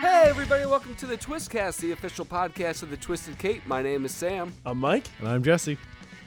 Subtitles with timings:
[0.00, 3.66] Hey, everybody, welcome to the Twistcast, the official podcast of the Twisted Cape.
[3.66, 4.54] My name is Sam.
[4.64, 5.06] I'm Mike.
[5.18, 5.76] And I'm Jesse.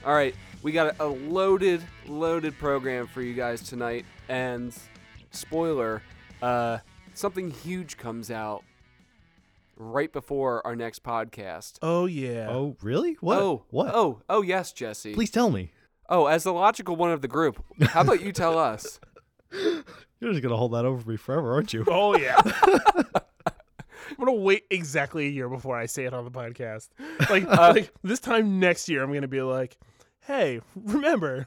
[0.06, 4.06] All right, we got a, a loaded, loaded program for you guys tonight.
[4.28, 4.72] And
[5.32, 6.00] spoiler,
[6.40, 6.78] uh,
[7.14, 8.62] something huge comes out
[9.76, 11.78] right before our next podcast.
[11.82, 12.46] Oh yeah.
[12.48, 13.14] Oh, really?
[13.14, 13.38] What?
[13.40, 13.90] Oh, What?
[13.94, 15.12] Oh, oh, yes, Jesse.
[15.14, 15.72] Please tell me.
[16.08, 18.98] Oh, as the logical one of the group, how about you tell us?
[19.52, 21.84] You're just gonna hold that over me forever, aren't you?
[21.88, 22.36] Oh yeah.
[24.10, 26.88] I'm gonna wait exactly a year before I say it on the podcast.
[27.30, 29.76] Like, uh, like this time next year, I'm gonna be like,
[30.20, 31.46] "Hey, remember?"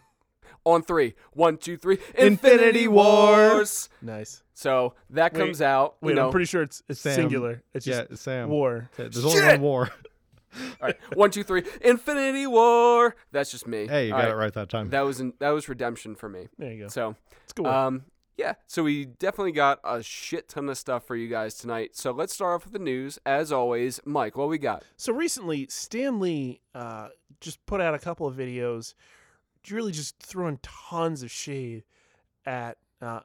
[0.64, 3.90] On three, one, two, three, Infinity Wars.
[4.00, 4.44] Nice.
[4.54, 5.96] So that Wait, comes out.
[6.04, 7.16] you Wait, know, I'm pretty sure it's, it's Sam.
[7.16, 7.64] singular.
[7.74, 8.48] It's yeah, just Sam.
[8.48, 8.88] war.
[8.96, 9.54] There's only Shit!
[9.54, 9.90] one war.
[10.82, 13.16] All right, one, two, three, Infinity War.
[13.32, 13.88] That's just me.
[13.88, 14.90] Hey, you All got it right that time.
[14.90, 16.48] That was in, that was redemption for me.
[16.58, 16.88] There you go.
[16.90, 17.66] So, It's good.
[17.66, 18.04] um,
[18.38, 18.54] yeah.
[18.66, 21.96] So we definitely got a shit ton of stuff for you guys tonight.
[21.96, 23.20] So let's start off with the news.
[23.26, 24.84] As always, Mike, what we got?
[24.98, 27.10] So recently, Stan Lee uh,
[27.40, 28.94] just put out a couple of videos,
[29.70, 31.84] really just throwing tons of shade
[32.46, 33.20] at uh,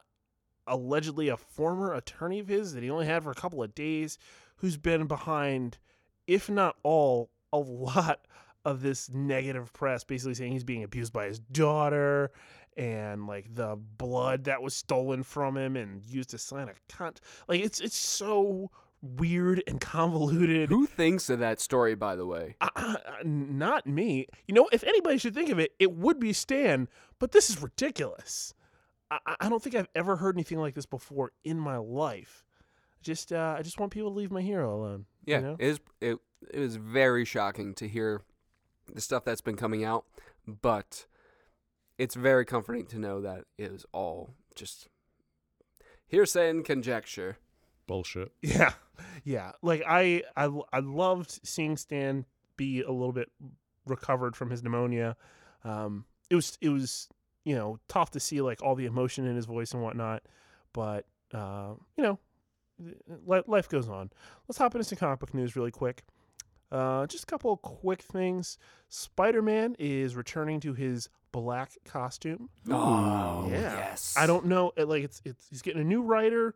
[0.67, 4.19] allegedly a former attorney of his that he only had for a couple of days,
[4.57, 5.77] who's been behind,
[6.27, 8.21] if not all, a lot
[8.65, 12.31] of this negative press, basically saying he's being abused by his daughter
[12.75, 17.17] and like the blood that was stolen from him and used to sign a cunt.
[17.47, 18.69] Like it's it's so
[19.01, 20.69] weird and convoluted.
[20.69, 22.55] Who thinks of that story, by the way?
[22.61, 24.27] Uh, uh, not me.
[24.47, 26.87] You know, if anybody should think of it, it would be Stan.
[27.19, 28.53] But this is ridiculous.
[29.09, 32.43] I, I- I don't think I've ever heard anything like this before in my life.
[33.01, 35.05] Just, uh, I just want people to leave my hero alone.
[35.25, 35.55] you Yeah, know?
[35.59, 35.79] it is.
[36.01, 36.17] It
[36.53, 38.21] it was very shocking to hear
[38.93, 40.05] the stuff that's been coming out,
[40.45, 41.07] but
[41.97, 44.87] it's very comforting to know that it was all just
[46.07, 47.37] hearsay and conjecture.
[47.87, 48.31] Bullshit.
[48.41, 48.73] Yeah,
[49.23, 49.51] yeah.
[49.61, 53.29] Like I, I, I loved seeing Stan be a little bit
[53.85, 55.15] recovered from his pneumonia.
[55.63, 57.07] Um, it was, it was,
[57.45, 60.23] you know, tough to see like all the emotion in his voice and whatnot.
[60.73, 62.17] But uh, you know, li-
[63.25, 64.11] life goes on.
[64.47, 66.03] Let's hop into some comic book news really quick.
[66.71, 68.57] Uh, just a couple of quick things.
[68.89, 72.49] Spider Man is returning to his black costume.
[72.69, 73.77] Oh, yeah.
[73.77, 74.15] yes.
[74.17, 74.71] I don't know.
[74.75, 76.55] it- Like it's it's he's getting a new writer.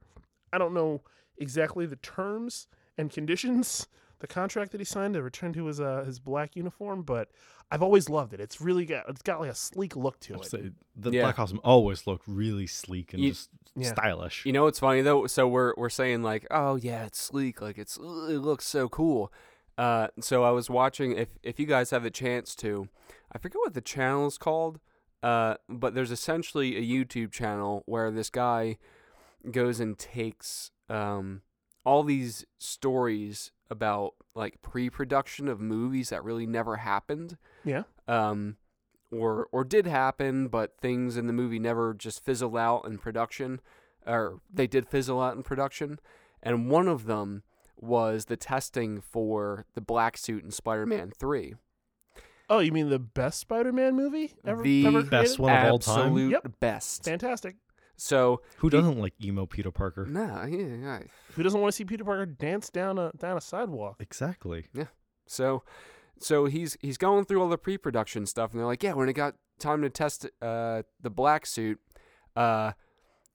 [0.52, 1.02] I don't know
[1.38, 2.68] exactly the terms
[2.98, 3.88] and conditions,
[4.22, 7.30] the contract that he signed to return to his uh, his black uniform, but
[7.70, 8.40] I've always loved it.
[8.40, 10.46] It's really got it's got like a sleek look to it.
[10.46, 11.24] say, the Yeah.
[11.24, 13.92] black costume always looked really sleek and You- just Yeah.
[13.94, 14.46] stylish.
[14.46, 15.28] You know what's funny though?
[15.28, 18.02] So we're we're saying like, oh yeah, it's sleek, like it's it
[18.40, 19.32] looks so cool.
[19.78, 21.14] Uh, so I was watching.
[21.18, 22.88] If if you guys have a chance to,
[23.32, 24.80] I forget what the channel is called.
[25.24, 28.78] Uh, but there's essentially a YouTube channel where this guy
[29.50, 31.42] goes and takes um
[31.84, 37.84] all these stories about like pre-production of movies that really never happened Yeah.
[38.08, 38.58] um,
[39.12, 43.60] or or did happen, but things in the movie never just fizzled out in production,
[44.06, 46.00] or they did fizzle out in production.
[46.44, 47.44] And one of them
[47.80, 51.56] was the testing for the black suit in Spider-Man Three.
[52.50, 54.62] Oh, you mean the best Spider-Man movie ever?
[54.64, 56.00] The ever best one of all time?
[56.08, 56.60] absolute Yep.
[56.60, 57.04] best.
[57.06, 57.56] Fantastic.
[58.04, 60.08] So Who doesn't like emo Peter Parker?
[60.08, 61.00] nah, yeah, yeah.
[61.36, 63.98] Who doesn't want to see Peter Parker dance down a down a sidewalk?
[64.00, 64.66] Exactly.
[64.74, 64.88] Yeah.
[65.28, 65.62] So,
[66.18, 69.14] so he's he's going through all the pre-production stuff, and they're like, "Yeah, when it
[69.14, 71.80] got time to test uh, the black suit,
[72.36, 72.72] uh,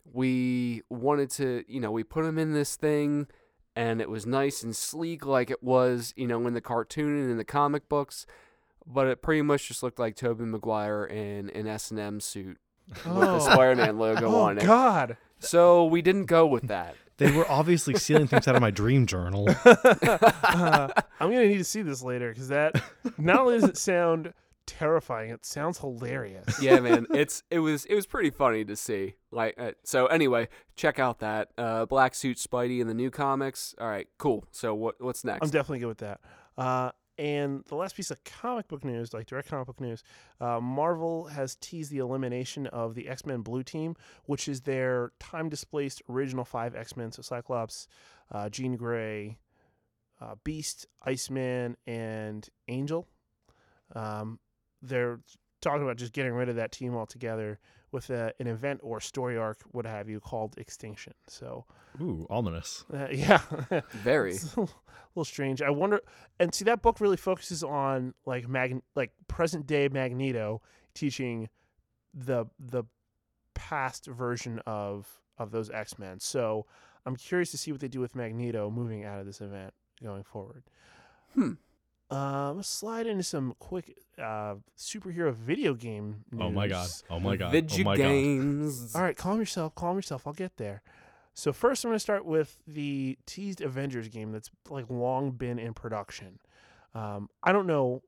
[0.05, 3.29] we wanted to, you know, we put him in this thing,
[3.77, 7.31] and it was nice and sleek, like it was, you know, in the cartoon and
[7.31, 8.27] in the comic books,
[8.85, 12.59] but it pretty much just looked like Tobey Maguire in an S and M suit
[12.89, 14.65] with the Spider-Man logo oh on it.
[14.65, 15.17] God.
[15.39, 16.97] So we didn't go with that.
[17.19, 19.49] They were obviously stealing things out of my dream journal.
[19.65, 20.89] Uh,
[21.21, 22.83] I'm gonna need to see this later because that
[23.17, 24.35] not only does it sound
[24.67, 26.61] terrifying, it sounds hilarious.
[26.63, 29.15] yeah, man, it's it was it was pretty funny to see.
[29.31, 33.75] Like, uh, so anyway, check out that uh, Black Suit Spidey in the new comics.
[33.81, 34.47] All right, cool.
[34.51, 35.43] So what what's next?
[35.43, 36.21] I'm definitely good with that.
[37.19, 40.03] And the last piece of comic book news, like direct comic book news,
[40.41, 43.97] uh, Marvel has teased the elimination of the X Men Blue Team,
[44.27, 47.13] which is their time displaced original five X Men.
[47.13, 47.89] So Cyclops,
[48.31, 49.39] uh, Jean Grey,
[50.21, 53.07] uh, Beast, Iceman, and Angel.
[53.95, 54.39] Um,
[54.83, 55.21] they're
[55.61, 57.59] talking about just getting rid of that team altogether
[57.97, 61.15] with a, an event or story arc, what have you, called Extinction.
[61.29, 61.65] So,
[61.99, 62.85] Ooh, ominous.
[62.93, 63.41] uh, yeah.
[63.91, 64.33] Very.
[64.33, 64.75] It's a little,
[65.15, 65.63] little strange.
[65.63, 66.03] I wonder,
[66.39, 70.61] and see that book really focuses on like mag, like present day Magneto
[70.93, 71.49] teaching
[72.13, 72.85] the the
[73.55, 75.09] past version of
[75.39, 76.21] of those X Men.
[76.21, 76.67] So
[77.07, 79.73] I'm curious to see what they do with Magneto moving out of this event
[80.03, 80.65] going forward.
[81.33, 81.53] Hmm.
[82.11, 86.43] Um, let's slide into some quick uh, superhero video game news.
[86.43, 86.89] Oh my god.
[87.11, 87.51] Oh my god.
[87.53, 88.03] Video oh my god.
[88.03, 88.95] games.
[88.95, 90.27] All right, calm yourself, calm yourself.
[90.27, 90.83] I'll get there.
[91.35, 95.59] So first, I'm going to start with the teased Avengers game that's like long been
[95.59, 96.39] in production.
[96.95, 98.03] Um, I don't know.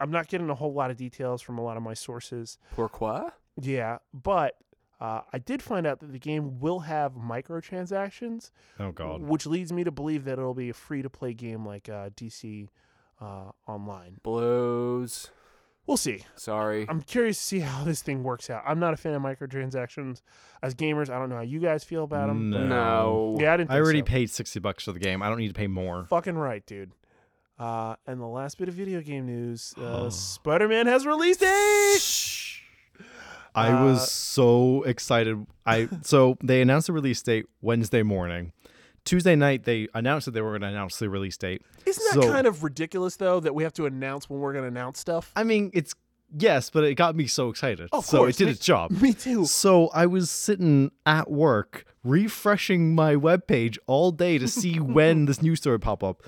[0.00, 2.58] I'm not getting a whole lot of details from a lot of my sources.
[2.74, 3.30] Pourquoi?
[3.60, 4.54] Yeah, but
[5.00, 8.50] uh, I did find out that the game will have microtransactions,
[8.80, 9.20] Oh god.
[9.22, 12.68] which leads me to believe that it'll be a free-to-play game like uh, DC
[13.22, 14.18] uh, Online.
[14.22, 15.30] Blows.
[15.86, 16.24] We'll see.
[16.36, 16.86] Sorry.
[16.88, 18.62] I'm curious to see how this thing works out.
[18.66, 20.22] I'm not a fan of microtransactions.
[20.62, 22.50] As gamers, I don't know how you guys feel about them.
[22.50, 22.66] No.
[22.66, 23.36] No.
[23.40, 23.70] Yeah, I didn't.
[23.70, 24.04] I already so.
[24.04, 25.22] paid 60 bucks for the game.
[25.22, 26.04] I don't need to pay more.
[26.08, 26.92] Fucking right, dude.
[27.58, 32.60] Uh, and the last bit of video game news: uh, Spider-Man has release date.
[33.54, 35.44] I Uh, was so excited.
[35.66, 38.52] I so they announced the release date Wednesday morning.
[39.04, 41.62] Tuesday night they announced that they were going to announce the release date.
[41.86, 44.64] Isn't that So- kind of ridiculous, though, that we have to announce when we're going
[44.64, 45.32] to announce stuff?
[45.34, 45.94] I mean, it's
[46.36, 47.88] yes, but it got me so excited.
[47.92, 48.90] Of so course, it did me- its job.
[49.02, 49.44] Me too.
[49.46, 55.42] So I was sitting at work refreshing my webpage all day to see when this
[55.42, 56.22] news story pop up.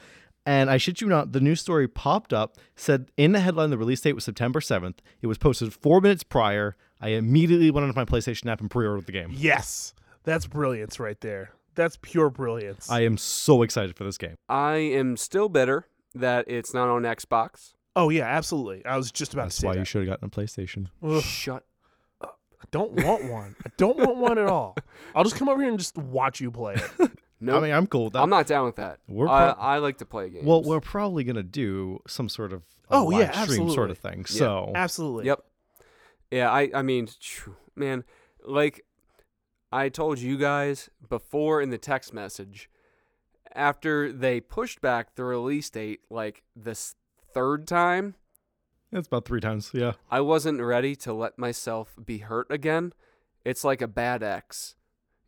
[0.47, 3.79] And I shit you not, the news story popped up, said in the headline the
[3.79, 4.97] release date was September 7th.
[5.23, 6.77] It was posted four minutes prior.
[7.01, 9.31] I immediately went onto my PlayStation app and pre-ordered the game.
[9.33, 11.53] Yes, that's brilliance right there.
[11.75, 12.91] That's pure brilliance.
[12.91, 14.37] I am so excited for this game.
[14.49, 17.75] I am still bitter that it's not on Xbox.
[17.97, 18.85] oh yeah, absolutely.
[18.87, 19.79] I was just about That's to say why that.
[19.81, 20.87] you should have gotten a PlayStation.
[21.03, 21.65] Ugh, Shut.
[22.23, 23.57] I don't want one.
[23.67, 24.75] I don't want one at all.
[25.15, 27.11] I'll just come over here and just watch you play it.
[27.41, 28.23] No, I mean, I'm cool with that.
[28.23, 29.01] I'm not down with that.
[29.07, 30.47] We're I, pro- I like to play games.
[30.47, 33.91] well, we're probably gonna do some sort of a Oh, yeah, live stream sort absolutely.
[33.91, 34.19] of thing.
[34.21, 34.25] Yeah.
[34.39, 35.27] So Absolutely.
[35.27, 35.41] Yep.
[36.31, 38.05] Yeah, I I mean, phew, man,
[38.47, 38.87] like
[39.75, 42.71] I told you guys before in the text message,
[43.57, 46.95] after they pushed back the release date like this
[47.33, 48.15] third time,
[48.93, 49.73] it's about three times.
[49.75, 49.95] Yeah.
[50.09, 52.93] I wasn't ready to let myself be hurt again.
[53.45, 54.77] It's like a bad ex,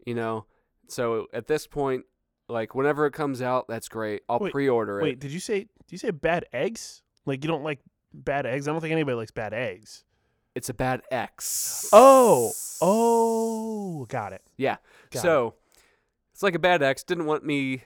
[0.06, 0.46] you know.
[0.86, 2.04] So at this point,
[2.48, 4.22] like whenever it comes out, that's great.
[4.28, 5.02] I'll Wait, pre-order it.
[5.02, 5.58] Wait, did you say?
[5.58, 7.02] Did you say bad eggs?
[7.24, 7.80] Like you don't like
[8.14, 8.68] bad eggs?
[8.68, 10.04] I don't think anybody likes bad eggs.
[10.56, 11.86] It's a bad ex.
[11.92, 14.40] Oh, oh, got it.
[14.56, 14.76] Yeah.
[15.10, 15.54] Got so
[16.32, 17.02] it's like a bad X.
[17.02, 17.84] didn't want me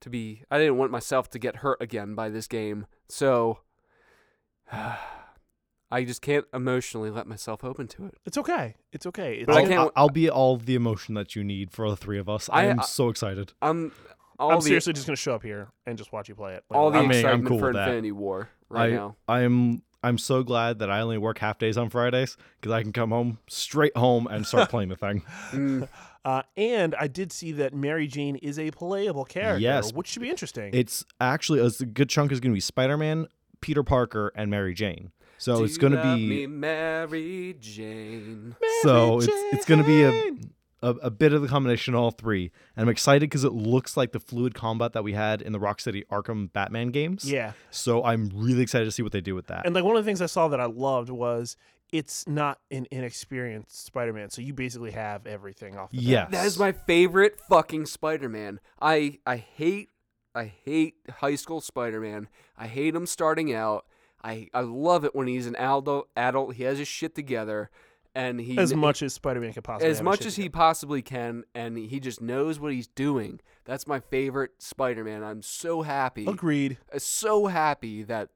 [0.00, 2.86] to be I didn't want myself to get hurt again by this game.
[3.08, 3.60] So
[4.72, 8.14] I just can't emotionally let myself open to it.
[8.26, 8.74] It's okay.
[8.92, 9.36] It's okay.
[9.36, 11.88] It's But I I'll, can't- I'll, I'll be all the emotion that you need for
[11.88, 12.48] the three of us.
[12.52, 13.52] I, I- am I- so excited.
[13.62, 13.92] I'm
[14.40, 16.64] all I'm the seriously just gonna show up here and just watch you play it.
[16.68, 17.70] Like, all the I mean, I'm excitement cool for.
[17.70, 19.16] Infinity War right I now.
[19.26, 22.82] I am I'm so glad that I only work half days on Fridays because I
[22.82, 25.22] can come home straight home and start playing the thing.
[25.52, 25.88] Mm,
[26.24, 29.92] Uh, and I did see that Mary Jane is a playable character, Yes.
[29.92, 30.70] which should be interesting.
[30.74, 33.28] It's actually a good chunk is going to be Spider Man,
[33.60, 35.10] Peter Parker, and Mary Jane.
[35.38, 38.56] So do it's going to be me, Mary Jane.
[38.82, 40.50] so it's it's going to be a, Jane.
[40.82, 43.96] A a bit of the combination of all three, and I'm excited because it looks
[43.96, 47.30] like the fluid combat that we had in the Rocksteady Arkham Batman games.
[47.30, 47.52] yeah.
[47.70, 49.66] So I'm really excited to see what they do with that.
[49.66, 51.56] And like one of the things I saw that I loved was
[51.90, 55.90] it's not an inexperienced Spider-Man, so you basically have everything off.
[55.90, 56.30] The bat.
[56.30, 58.60] That is my favorite fucking Spider-Man.
[58.80, 59.88] I I hate
[60.34, 62.28] I hate high school Spider-Man.
[62.56, 63.86] I hate him starting out.
[64.22, 66.08] I I love it when he's an adult.
[66.16, 67.70] Adult, he has his shit together,
[68.14, 69.90] and he as much as Spider-Man could possibly.
[69.90, 73.40] as much as he possibly can, and he just knows what he's doing.
[73.64, 75.22] That's my favorite Spider-Man.
[75.22, 76.78] I'm so happy agreed.
[76.92, 78.30] uh, so happy that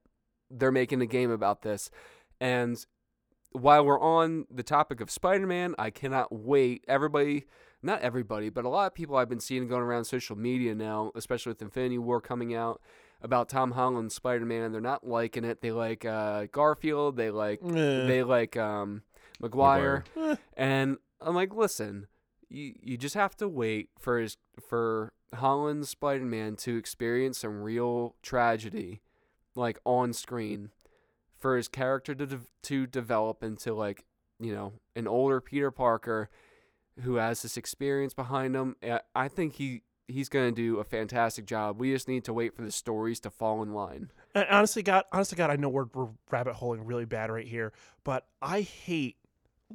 [0.51, 1.91] they're making a game about this.
[2.41, 2.85] And
[3.53, 6.85] while we're on the topic of Spider Man, I cannot wait.
[6.89, 7.47] Everybody,
[7.83, 11.13] not everybody, but a lot of people I've been seeing going around social media now,
[11.15, 12.81] especially with Infinity War coming out,
[13.23, 14.73] about Tom Holland Spider Man.
[14.73, 15.61] They're not liking it.
[15.63, 17.17] They like uh, Garfield.
[17.17, 18.07] They like Eh.
[18.07, 19.03] they like um,
[19.43, 20.05] Maguire.
[20.17, 20.37] Eh.
[20.57, 22.07] And I'm like, listen,
[22.49, 24.37] you you just have to wait for his
[24.69, 29.01] for Holland's Spider Man to experience some real tragedy,
[29.55, 30.71] like on screen,
[31.39, 34.05] for his character to de- to develop into like
[34.39, 36.29] you know an older Peter Parker,
[37.01, 38.77] who has this experience behind him.
[38.83, 41.81] I- I think he he's gonna do a fantastic job.
[41.81, 44.11] We just need to wait for the stories to fall in line.
[44.35, 47.73] And honestly, God, honestly, God, I know we're, we're rabbit holing really bad right here,
[48.05, 49.17] but I hate,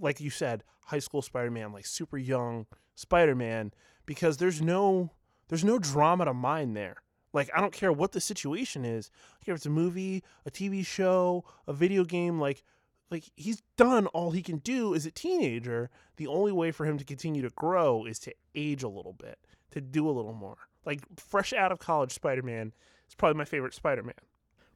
[0.02, 3.74] like you said, high school Spider-Man, like super young Spider-Man,
[4.06, 5.12] because there's no
[5.50, 6.98] there's no drama to mine there.
[7.34, 9.12] Like I don't care what the situation is.
[9.42, 12.40] I care if it's a movie, a TV show, a video game.
[12.40, 12.64] Like
[13.10, 15.90] like he's done all he can do as a teenager.
[16.18, 19.38] The only way for him to continue to grow is to age a little bit,
[19.72, 20.58] to do a little more.
[20.86, 22.74] Like fresh out of college, Spider Man
[23.08, 24.16] is probably my favorite Spider Man.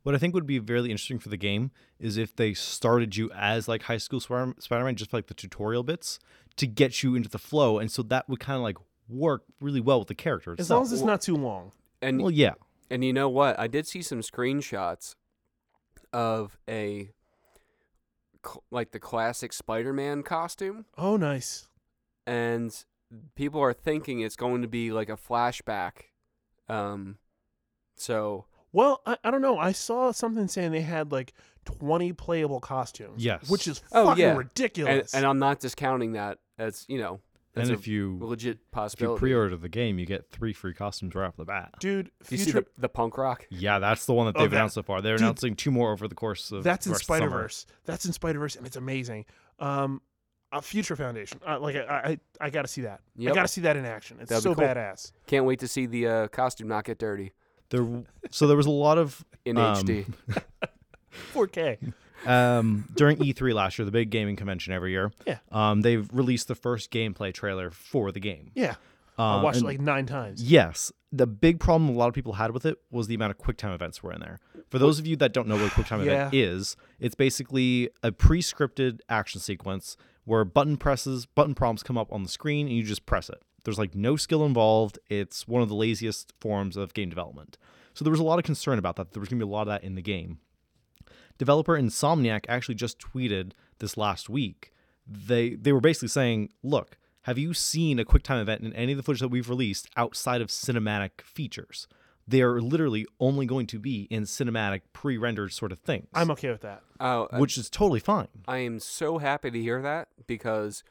[0.03, 3.29] What I think would be really interesting for the game is if they started you
[3.35, 6.17] as like high school Spider Man, just like the tutorial bits,
[6.57, 8.77] to get you into the flow, and so that would kind of like
[9.07, 10.77] work really well with the character As itself.
[10.77, 11.71] long as it's not too long.
[12.01, 12.53] And well, yeah,
[12.89, 13.59] and you know what?
[13.59, 15.15] I did see some screenshots
[16.11, 17.11] of a
[18.71, 21.67] like the classic Spider-Man costume, Oh, nice.
[22.25, 22.75] and
[23.35, 25.91] people are thinking it's going to be like a flashback.
[26.67, 27.17] Um,
[27.95, 29.57] so Well, I, I don't know.
[29.57, 31.33] I saw something saying they had like
[31.65, 33.23] 20 playable costumes.
[33.23, 33.49] Yes.
[33.49, 34.29] Which is Oh, fucking yeah.
[34.29, 35.13] and, ridiculous.
[35.13, 37.19] and I'm not discounting that as you know
[37.53, 39.19] and as a if you legit if you possibility.
[39.19, 41.73] pre-order the game, you get three free costumes right off the bat.
[41.79, 43.45] Dude, Do you see future, the, the punk rock?
[43.49, 45.01] Yeah, that's the one that Oh, they've that- announced so far.
[45.01, 47.13] They're dude, announcing two more over the course of that's in the rest of the
[47.15, 47.41] Spider summer.
[47.43, 47.65] Verse.
[47.85, 49.25] That's in Spider Verse, and it's amazing.
[49.59, 50.01] Um,
[50.53, 51.39] uh, Future Foundation.
[51.47, 53.01] Uh, like I, I, I got to see that.
[53.17, 53.35] I Yep.
[53.35, 54.17] got to see that in action.
[54.21, 54.63] It's That'd be so cool.
[54.65, 55.11] badass.
[55.27, 57.33] Can't wait to see the uh, costume not get dirty
[57.71, 60.05] There, so there was a lot of in Um, HD.
[61.33, 61.93] 4K.
[62.27, 65.11] um, during E3 last year, the big gaming convention every year.
[65.25, 65.39] Yeah.
[65.51, 68.51] Um, they've released the first gameplay trailer for the game.
[68.53, 68.75] Yeah,
[69.17, 70.41] Um, I watched it like nine times.
[70.43, 70.91] Yes.
[71.11, 73.73] The big problem a lot of people had with it was the amount of QuickTime
[73.73, 74.39] events were in there.
[74.69, 78.11] For those of you that don't know what a QuickTime event is, it's basically a
[78.13, 82.83] pre-scripted action sequence where button presses, button prompts come up on the screen and you
[82.83, 83.41] just press it.
[83.63, 84.99] There's like no skill involved.
[85.09, 87.57] It's one of the laziest forms of game development.
[87.93, 89.11] So there was a lot of concern about that.
[89.11, 90.39] There was going to be a lot of that in the game.
[91.37, 94.73] Developer Insomniac actually just tweeted this last week.
[95.07, 98.97] They they were basically saying, "Look, have you seen a QuickTime event in any of
[98.97, 101.87] the footage that we've released outside of cinematic features?
[102.27, 106.49] They are literally only going to be in cinematic pre-rendered sort of things, I'm okay
[106.49, 106.83] with that.
[106.99, 108.27] Oh, uh, which is totally fine.
[108.47, 110.83] I am so happy to hear that because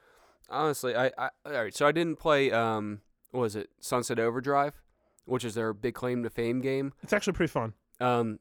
[0.50, 1.74] honestly, I, I all right.
[1.74, 4.80] So I didn't play um, what was it Sunset Overdrive,
[5.24, 6.92] which is their big claim to fame game.
[7.02, 7.74] It's actually pretty fun.
[8.00, 8.38] Um,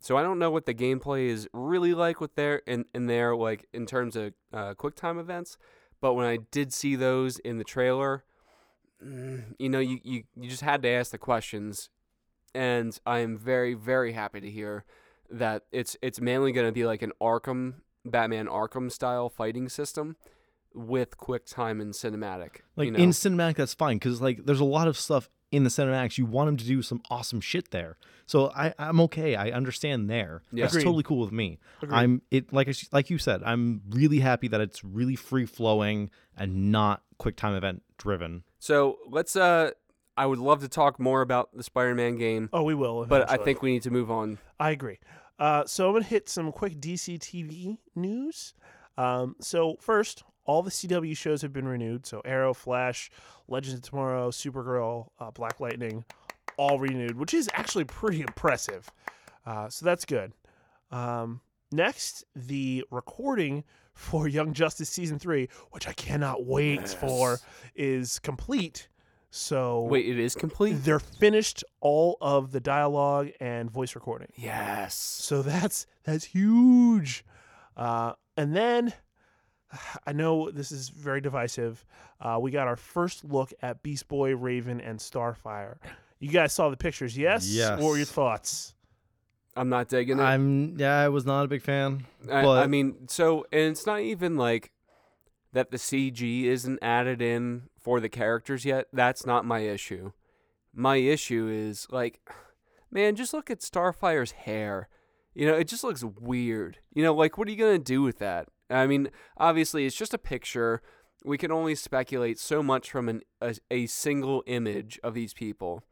[0.00, 3.34] so I don't know what the gameplay is really like with their in in their
[3.34, 5.56] like in terms of uh, quick time events.
[6.00, 8.24] But when I did see those in the trailer,
[9.04, 11.88] mm, you know, you, you you just had to ask the questions,
[12.54, 14.84] and I am very very happy to hear
[15.30, 20.16] that it's it's mainly going to be like an Arkham Batman Arkham style fighting system
[20.74, 22.60] with QuickTime and cinematic.
[22.76, 22.98] Like you know?
[22.98, 26.18] in cinematic, that's fine because like there's a lot of stuff in the cinematics.
[26.18, 27.96] You want them to do some awesome shit there.
[28.26, 29.36] So I I'm okay.
[29.36, 30.42] I understand there.
[30.52, 30.64] Yeah.
[30.64, 30.84] That's Agreed.
[30.84, 31.58] totally cool with me.
[31.82, 31.96] Agreed.
[31.96, 33.42] I'm it like I s- like you said.
[33.44, 38.44] I'm really happy that it's really free flowing and not QuickTime event driven.
[38.58, 39.70] so let's uh,
[40.18, 42.48] I would love to talk more about the Spider-Man game.
[42.52, 43.04] Oh, we will.
[43.06, 44.38] But I think we need to move on.
[44.58, 44.98] I agree.
[45.38, 48.54] Uh, so I'm gonna hit some quick DC TV news.
[48.98, 52.06] Um, so first, all the CW shows have been renewed.
[52.06, 53.10] So Arrow, Flash,
[53.48, 56.04] Legends of Tomorrow, Supergirl, uh, Black Lightning,
[56.56, 58.90] all renewed, which is actually pretty impressive.
[59.44, 60.32] Uh, so that's good.
[60.90, 67.38] Um, next, the recording for Young Justice season three, which I cannot wait for,
[67.74, 68.88] is complete.
[69.30, 70.74] So Wait, it is complete.
[70.84, 74.28] they're finished all of the dialogue and voice recording.
[74.36, 74.94] Yes.
[74.94, 77.24] So that's that's huge.
[77.76, 78.94] Uh, and then
[80.06, 81.84] I know this is very divisive.
[82.20, 85.76] Uh, we got our first look at Beast Boy, Raven, and Starfire.
[86.18, 87.46] You guys saw the pictures, yes?
[87.48, 87.78] Yes.
[87.80, 88.74] What were your thoughts?
[89.56, 90.22] I'm not digging it.
[90.22, 90.98] I'm yeah.
[90.98, 92.04] I was not a big fan.
[92.30, 94.70] I, I mean, so and it's not even like
[95.52, 98.88] that the CG isn't added in for the characters yet.
[98.92, 100.12] That's not my issue.
[100.74, 102.20] My issue is like,
[102.90, 104.88] man, just look at Starfire's hair.
[105.34, 106.78] You know, it just looks weird.
[106.92, 108.48] You know, like what are you gonna do with that?
[108.70, 110.82] I mean, obviously, it's just a picture.
[111.24, 115.82] We can only speculate so much from an, a, a single image of these people.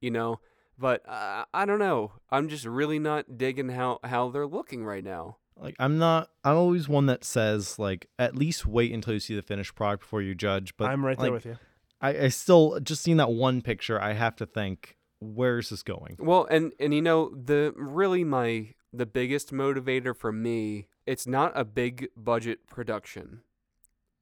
[0.00, 0.40] You know,
[0.78, 2.12] but uh, I don't know.
[2.30, 5.36] I'm just really not digging how how they're looking right now.
[5.56, 6.30] Like I'm not.
[6.42, 10.02] I'm always one that says like at least wait until you see the finished product
[10.02, 10.76] before you judge.
[10.76, 11.58] But I'm right there with you.
[12.00, 14.00] I, I still just seeing that one picture.
[14.00, 16.16] I have to think where is this going?
[16.18, 21.52] Well, and and you know the really my the biggest motivator for me, it's not
[21.54, 23.40] a big budget production.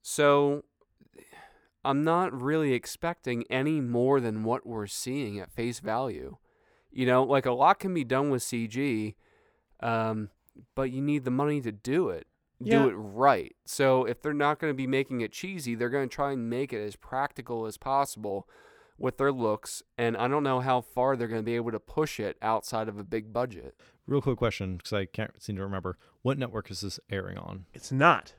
[0.02, 0.64] So
[1.84, 6.36] I'm not really expecting any more than what we're seeing at face value.
[6.90, 9.14] You know, like a lot can be done with CG,
[9.80, 10.30] um,
[10.74, 12.26] but you need the money to do it.
[12.60, 12.80] Yeah.
[12.80, 13.54] Do it right.
[13.64, 16.50] So if they're not going to be making it cheesy, they're going to try and
[16.50, 18.48] make it as practical as possible
[18.98, 19.82] with their looks.
[19.96, 22.88] And I don't know how far they're going to be able to push it outside
[22.88, 23.76] of a big budget.
[24.08, 25.98] Real quick question, because I can't seem to remember.
[26.22, 27.66] What network is this airing on?
[27.74, 28.32] It's not.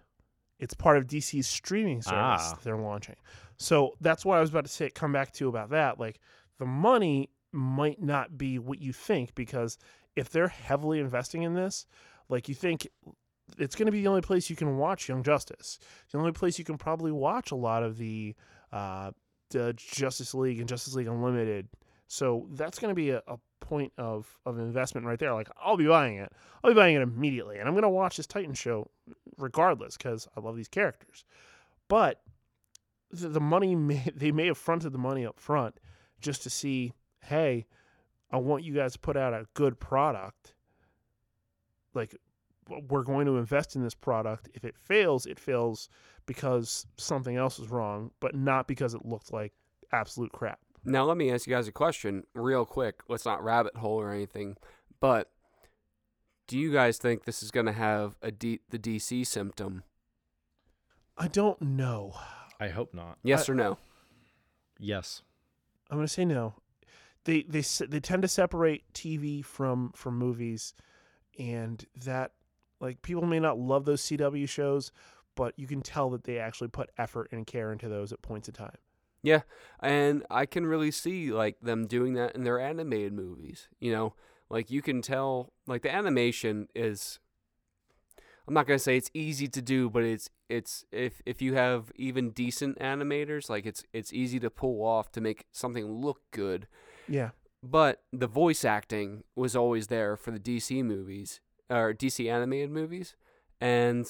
[0.60, 2.58] It's part of DC's streaming service Ah.
[2.64, 3.16] they're launching.
[3.58, 4.90] So that's what I was about to say.
[4.90, 6.00] Come back to about that.
[6.00, 6.20] Like
[6.58, 9.78] the money might not be what you think because
[10.16, 11.86] if they're heavily investing in this,
[12.30, 12.88] like you think
[13.58, 15.80] it's going to be the only place you can watch Young Justice.
[16.12, 18.36] The only place you can probably watch a lot of the,
[18.72, 19.12] uh,
[19.52, 21.68] the Justice League and Justice League Unlimited.
[22.08, 23.38] So that's going to be a, a
[23.70, 25.34] point of, of investment right there.
[25.34, 26.32] Like I'll be buying it.
[26.64, 28.90] I'll be buying it immediately, and I'm to watch this Titan show
[29.38, 31.24] regardless because I love these characters.
[31.88, 32.22] But
[33.12, 35.80] the, the money may, they may have fronted the money up front
[36.20, 37.68] just to see, hey,
[38.32, 40.54] I want you guys to put out a good product.
[41.94, 42.16] Like
[42.90, 44.50] we're going to invest in this product.
[44.54, 45.90] If it fails, it fails
[46.26, 49.54] because something else is wrong, but not because it looked like
[49.92, 50.60] absolute crap.
[50.90, 53.02] Now let me ask you guys a question real quick.
[53.08, 54.58] Let's not rabbit hole or anything,
[55.00, 55.30] but
[56.48, 59.84] do you guys think this is going to have a D- the DC symptom?
[61.16, 62.16] I don't know.
[62.60, 63.20] I hope not.
[63.24, 63.78] Yes or no?
[64.80, 65.22] Yes.
[65.92, 66.56] I'm going to say no.
[67.26, 70.74] They they they tend to separate TV from from movies,
[71.38, 72.32] and that
[72.80, 74.92] like people may not love those CW shows,
[75.36, 78.48] but you can tell that they actually put effort and care into those at points
[78.48, 78.78] in time.
[79.22, 79.42] Yeah,
[79.82, 83.68] and I can really see like them doing that in their animated movies.
[83.80, 84.14] You know,
[84.50, 87.20] like you can tell like the animation is
[88.50, 91.54] I'm not going to say it's easy to do, but it's it's if if you
[91.54, 96.22] have even decent animators, like it's it's easy to pull off to make something look
[96.32, 96.68] good.
[97.08, 97.30] Yeah,
[97.62, 103.16] But the voice acting was always there for the DC movies or DC animated movies,
[103.62, 104.10] and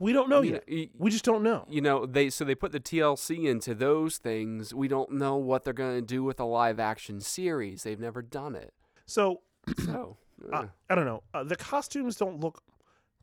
[0.00, 0.64] we don't know yet.
[0.68, 1.64] y- We just don't know.
[1.68, 4.74] you know they so they put the TLC into those things.
[4.74, 7.84] We don't know what they're going to do with a live action series.
[7.84, 8.72] They've never done it.
[9.06, 9.42] So
[9.86, 10.16] So
[10.52, 11.22] uh, I don't know.
[11.34, 12.62] Uh, the costumes don't look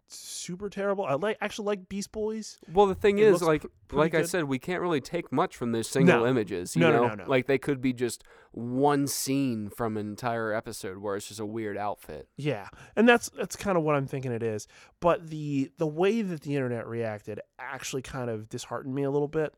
[0.07, 1.05] super terrible.
[1.05, 2.57] I like actually like Beast Boys.
[2.71, 5.55] well, the thing it is, like pr- like I said, we can't really take much
[5.55, 6.27] from those single No.
[6.27, 6.75] images.
[6.75, 7.29] You No, no, know, no, no.
[7.29, 11.45] like they could be just one scene from an entire episode where it's just a
[11.45, 12.27] weird outfit.
[12.37, 14.67] Yeah, and that's that's kind of what I'm thinking it is.
[14.99, 19.27] But the the way that the internet reacted actually kind of disheartened me a little
[19.27, 19.53] bit,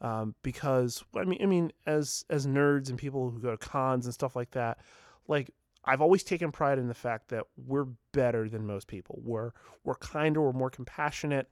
[0.00, 4.06] um, because I mean, I mean, as as nerds and people who go to cons
[4.06, 4.78] and stuff like that,
[5.28, 5.50] like
[5.84, 9.20] I've always taken pride in the fact that we're better than most people.
[9.22, 9.52] We're
[9.84, 11.48] we're kinder, we're more compassionate.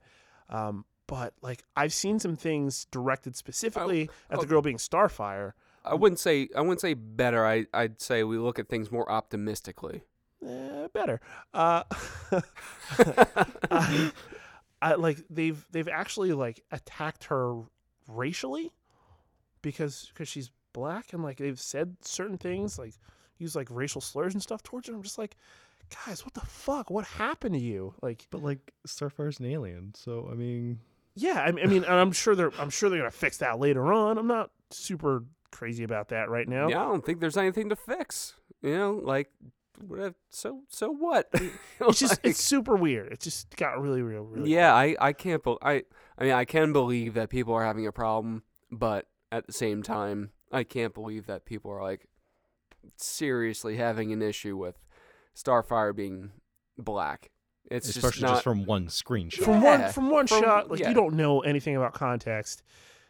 [0.49, 4.41] Um, but like I've seen some things directed specifically at oh.
[4.41, 5.53] the girl being Starfire.
[5.83, 7.45] I wouldn't say I wouldn't say better.
[7.45, 10.03] I I'd say we look at things more optimistically.
[10.45, 11.19] Eh, better.
[11.53, 11.83] Uh,
[13.71, 14.11] I,
[14.81, 17.61] I like they've they've actually like attacked her
[18.07, 18.71] racially
[19.61, 22.93] because because she's black and like they've said certain things like
[23.39, 24.93] use like racial slurs and stuff towards her.
[24.93, 25.35] I'm just like,
[26.05, 26.89] guys, what the fuck?
[26.91, 27.93] What happened to you?
[28.01, 30.79] Like, But like Starfire's an alien, so I mean,
[31.15, 33.91] yeah, I, I mean, and I'm sure they're I'm sure they're gonna fix that later
[33.91, 34.17] on.
[34.17, 36.67] I'm not super crazy about that right now.
[36.69, 38.35] Yeah, I don't think there's anything to fix.
[38.61, 39.29] You know, like?
[40.29, 41.33] So so what?
[41.79, 43.13] It's just Like- it's super weird.
[43.13, 44.23] It just got really real.
[44.23, 44.73] Really yeah.
[44.73, 45.41] I I can't.
[45.43, 45.83] Be- I
[46.17, 49.81] I mean I can believe that people are having a problem, but at the same
[49.81, 52.07] time, I can't believe that people are like
[52.97, 54.75] seriously having an issue with
[55.35, 56.31] Starfire being
[56.77, 57.29] black.
[57.69, 58.29] It's especially just not.
[58.31, 59.43] just from one screenshot.
[59.43, 60.89] from Yeah, one from one from- shot like yeah.
[60.89, 62.63] you don't know anything about context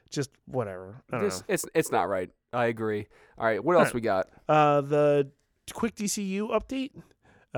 [0.09, 2.31] just whatever i don't this, it's it's not right.
[2.51, 3.05] I agree.
[3.37, 3.93] All right, what else Alright.
[3.93, 4.27] we got?
[4.49, 5.29] uh the
[5.71, 6.91] quick dcu update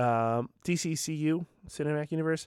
[0.00, 2.46] um dccu cinematic universe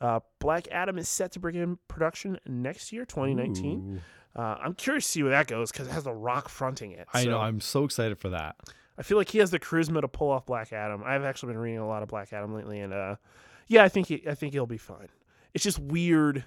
[0.00, 3.96] uh, Black Adam is set to begin production next year, 2019.
[3.96, 4.00] Ooh.
[4.36, 7.08] Uh, I'm curious to see where that goes because it has The Rock fronting it.
[7.14, 7.38] I know.
[7.40, 8.56] I'm so excited for that.
[8.98, 11.02] I feel like he has the charisma to pull off Black Adam.
[11.04, 13.16] I've actually been reading a lot of Black Adam lately, and uh,
[13.68, 15.08] yeah, I think he, I think he'll be fine.
[15.54, 16.44] It's just weird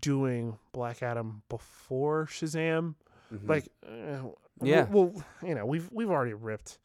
[0.00, 2.94] doing Black Adam before Shazam.
[3.32, 3.48] Mhm.
[3.48, 4.28] Like, uh,
[4.62, 4.84] Yeah.
[4.90, 6.78] well, well, you know, we've we've already ripped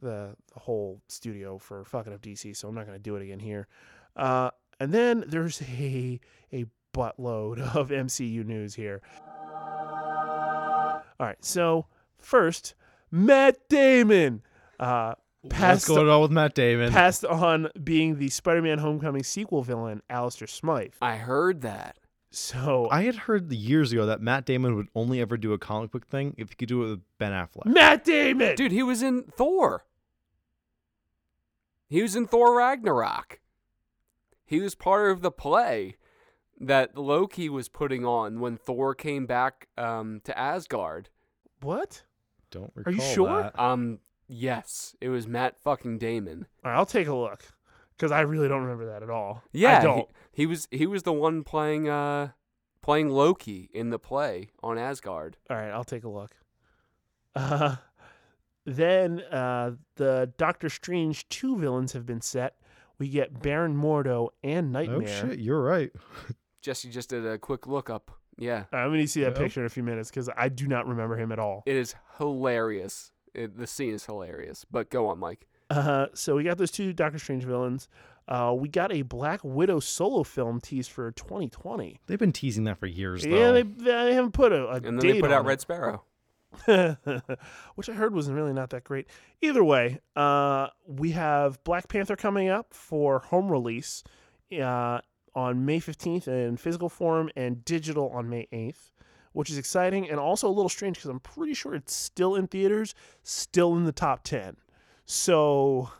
[0.00, 3.22] the, the whole studio for fucking up DC, so I'm not going to do it
[3.22, 3.68] again here.
[4.16, 6.20] Uh, and then there's a
[6.52, 9.00] a buttload of MCU news here.
[11.22, 11.86] All right, so
[12.18, 12.74] first,
[13.12, 14.42] Matt Damon
[14.80, 16.90] uh, What's passed going on with Matt Damon?
[16.90, 20.94] passed on being the Spider-Man Homecoming sequel villain, Alistair Smythe.
[21.00, 21.96] I heard that.
[22.32, 25.92] So I had heard years ago that Matt Damon would only ever do a comic
[25.92, 27.66] book thing if he could do it with Ben Affleck.
[27.66, 29.84] Matt Damon, Dude, he was in Thor.
[31.88, 33.38] He was in Thor Ragnarok.
[34.44, 35.98] He was part of the play
[36.62, 41.08] that Loki was putting on when Thor came back um, to Asgard.
[41.60, 42.04] what?
[42.52, 42.92] don't recall.
[42.92, 43.42] Are you sure?
[43.42, 43.58] that.
[43.58, 43.98] Um,
[44.28, 46.46] yes, it was Matt fucking Damon.
[46.64, 47.42] All right, I'll take a look
[47.96, 49.42] because I really don't remember that at all.
[49.52, 50.08] Yeah, I he- don't.
[50.32, 52.28] He, was he was the one playing uh
[52.82, 55.36] playing Loki in the play on Asgard.
[55.50, 56.30] All right, I'll take a look.
[57.34, 57.76] Uh,
[58.66, 62.56] then uh, the Doctor Strange two villains have been set.
[62.98, 65.02] We get Baron Mordo and Nightmare.
[65.02, 65.90] Oh shit, you're right.
[66.62, 68.10] Jesse just did a quick look up.
[68.38, 69.42] Yeah, I'm going to see that Yeah.
[69.42, 71.62] picture in a few minutes because I do not remember him at all.
[71.66, 73.12] it is hilarious.
[73.34, 74.64] It, the scene is hilarious.
[74.70, 75.46] But go on, Mike.
[75.70, 77.88] Uh, so we got those two Doctor Strange villains.
[78.28, 81.98] Uh, we got a Black Widow solo film teased for 2020.
[82.06, 83.24] They've been teasing that for years.
[83.24, 83.52] Yeah, though.
[83.54, 85.48] they, they haven't put a, a And then date they put on out it.
[85.48, 86.04] Red Sparrow.
[87.74, 89.06] which I heard was really not that great.
[89.40, 94.04] Either way, uh, we have Black Panther coming up for home release
[94.60, 95.00] uh,
[95.34, 98.90] on May 15th in physical form and digital on May 8th,
[99.32, 102.46] which is exciting and also a little strange because I'm pretty sure it's still in
[102.46, 104.56] theaters, still in the top 10.
[105.04, 105.90] So,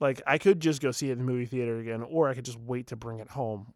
[0.00, 2.44] like, I could just go see it in the movie theater again, or I could
[2.44, 3.72] just wait to bring it home.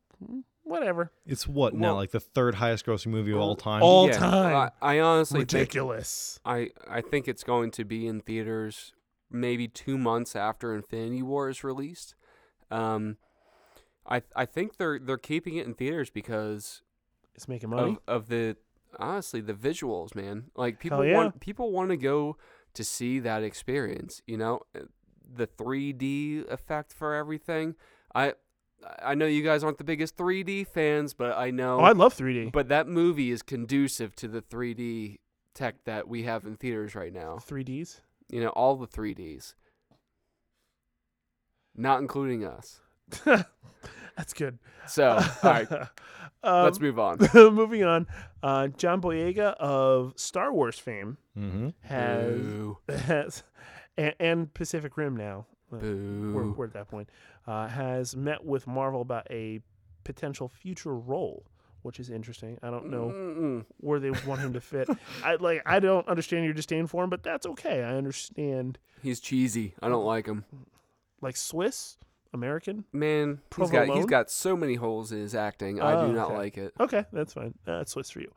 [0.63, 1.11] Whatever.
[1.27, 1.97] It's what now?
[1.97, 3.83] Like the third highest grossing movie of all time.
[3.83, 4.71] All Yeah, time.
[4.81, 6.39] I, I honestly think Ridiculous.
[6.45, 8.93] I I think it's going to be in theaters
[9.31, 12.15] maybe two months after Infinity War is released.
[12.71, 13.17] Um,
[14.11, 16.83] I I think they're they're keeping it in theaters because
[17.35, 17.92] It's making money.
[18.09, 18.57] of, of the
[18.99, 20.51] honestly the visuals, man.
[20.57, 21.16] Like people yeah.
[21.16, 22.37] want people want to go
[22.75, 24.23] to see that experience.
[24.27, 24.81] You know, Uh,
[25.33, 27.77] the 3D effect for everything.
[28.14, 28.35] I
[29.03, 31.79] I know you guys aren't the biggest 3D fans, but I know.
[31.81, 32.51] oh, I love 3D.
[32.51, 35.18] but that movie is conducive to the 3D
[35.55, 37.37] tech that we have in theaters right now.
[37.40, 38.01] 3Ds.
[38.31, 39.55] You know, all the 3Ds.
[41.77, 42.81] Not including us.
[44.16, 44.59] That's good.
[44.87, 45.11] So,
[45.42, 45.68] all right,
[46.42, 47.18] Um, let's move on.
[47.35, 48.07] moving on.
[48.42, 51.68] Uh, John Boyega of Star Wars fame Mm-hmm.
[51.83, 52.79] has Boo.
[52.88, 53.42] has
[53.99, 55.44] and, and Pacific Rim now.
[55.73, 57.11] uh, We're, we're at that point.
[57.46, 59.61] Uh, has met with Marvel about a
[60.05, 61.44] potential future role,
[61.83, 62.59] which is interesting.
[62.62, 63.64] I don't know Mm-mm.
[63.79, 64.88] where they want him to fit.
[65.23, 65.61] I like.
[65.66, 67.83] I don't understand your disdain for him, but that's okay.
[67.83, 68.79] I understand.
[69.03, 69.75] He's cheesy.
[69.83, 70.44] I don't like him.
[71.20, 71.99] Like Swiss,
[72.33, 72.85] American.
[72.93, 75.81] Man, he's got he's got so many holes in his acting.
[75.81, 76.37] I Oh, do not okay.
[76.37, 76.73] like it.
[76.79, 77.55] Okay, that's fine.
[77.66, 78.33] Uh, That's Swiss for you.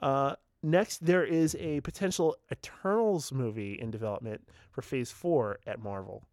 [0.00, 6.24] Uh, next, there is a potential Eternals movie in development for Phase 4 at Marvel.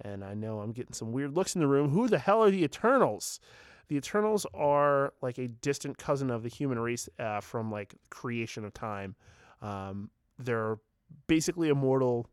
[0.00, 1.90] And I know I'm getting some weird looks in the room.
[1.90, 3.40] Who the hell are the Eternals?
[3.88, 8.64] The Eternals are like a distant cousin of the human race uh, from like creation
[8.64, 9.16] of time.
[9.62, 10.78] Um, they're
[11.26, 12.28] basically immortal.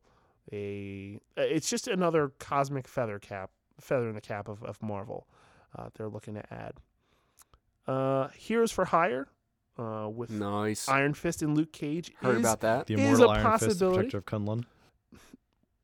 [0.51, 5.27] A uh, it's just another cosmic feather cap, feather in the cap of, of Marvel.
[5.77, 6.73] Uh, they're looking to add.
[7.87, 9.27] Uh, Heroes for Hire,
[9.77, 10.87] uh, with Nice.
[10.89, 12.11] Iron Fist and Luke Cage.
[12.21, 12.87] Heard is- about that.
[12.87, 13.95] The Is immortal a Iron Fist, possibility.
[14.09, 14.65] protector of Kunlun.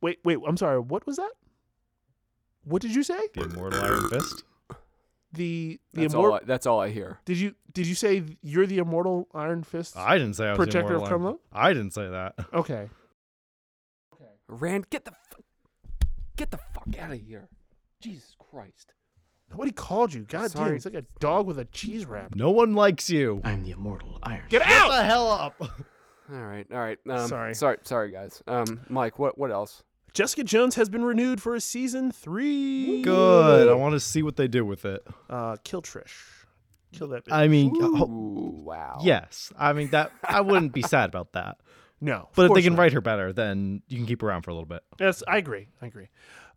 [0.01, 0.37] Wait, wait.
[0.47, 0.79] I'm sorry.
[0.79, 1.31] What was that?
[2.63, 3.19] What did you say?
[3.33, 4.43] The immortal Iron Fist.
[5.33, 6.33] The the That's immortal.
[6.33, 6.39] all.
[6.41, 7.19] I, that's all I hear.
[7.25, 9.95] Did you did you say you're the immortal Iron Fist?
[9.95, 11.39] I didn't say I was Protector of immortal Iron- Kunlun?
[11.53, 12.35] I didn't say that.
[12.53, 12.89] Okay.
[14.47, 15.39] Rand, get the f-
[16.35, 17.47] get the fuck out of here.
[18.01, 18.93] Jesus Christ.
[19.49, 20.21] Nobody called you.
[20.21, 20.49] God damn.
[20.49, 20.75] Sorry.
[20.77, 22.35] It's like a dog with a cheese wrap.
[22.35, 23.41] No one likes you.
[23.43, 24.43] I'm the immortal Iron.
[24.49, 24.89] Get Get out!
[24.89, 25.55] the hell up.
[26.31, 26.97] All right, all right.
[27.09, 27.53] Um, Sorry.
[27.53, 28.41] sorry, sorry, guys.
[28.47, 29.83] Um, Mike, what what else?
[30.13, 33.01] Jessica Jones has been renewed for a season three.
[33.01, 33.67] Good.
[33.67, 35.05] I want to see what they do with it.
[35.29, 36.13] Uh, kill Trish.
[36.93, 37.33] Kill that bitch.
[37.33, 38.99] I mean, ho- Ooh, wow.
[39.03, 39.51] yes.
[39.59, 40.11] I mean that.
[40.23, 41.57] I wouldn't be sad about that.
[41.99, 42.29] no.
[42.33, 42.79] But if they can not.
[42.81, 44.83] write her better, then you can keep her around for a little bit.
[45.01, 45.67] Yes, I agree.
[45.81, 46.07] I agree.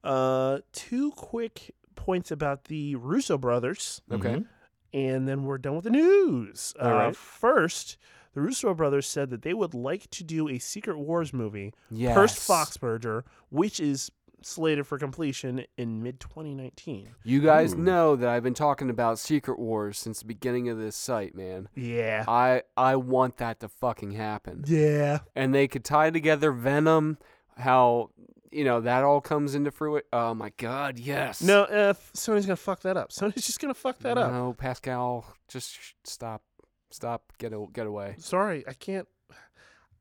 [0.05, 4.03] Uh, two quick points about the Russo brothers.
[4.11, 4.35] Okay.
[4.37, 4.47] Mhm.
[4.93, 6.73] and then we're done with the news.
[6.81, 7.17] All uh, right.
[7.17, 7.97] First,
[8.33, 12.14] the Russo brothers said that they would like to do a Secret Wars movie Yes.
[12.14, 14.12] post Fox merger, which is
[14.43, 17.09] slated for completion in mid 2019.
[17.25, 17.79] You guys Ooh.
[17.79, 21.69] know that I've been talking about Secret Wars since the beginning of this site, man.
[21.75, 22.25] Yeah.
[22.29, 24.62] I I want that to fucking happen.
[24.67, 25.21] Yeah.
[25.35, 27.19] And they could tie together Venom,
[27.57, 28.11] how
[28.55, 30.07] you know that all comes into fruition.
[30.12, 31.43] Oh my God, yes.
[31.43, 33.11] No, uh, Sony's gonna fuck that up.
[33.12, 34.31] Sony's just gonna fuck that up.
[34.33, 36.43] No, Pascal, just sh- stop,
[36.90, 38.14] stop, get a, get away.
[38.19, 39.09] Sorry, I can't.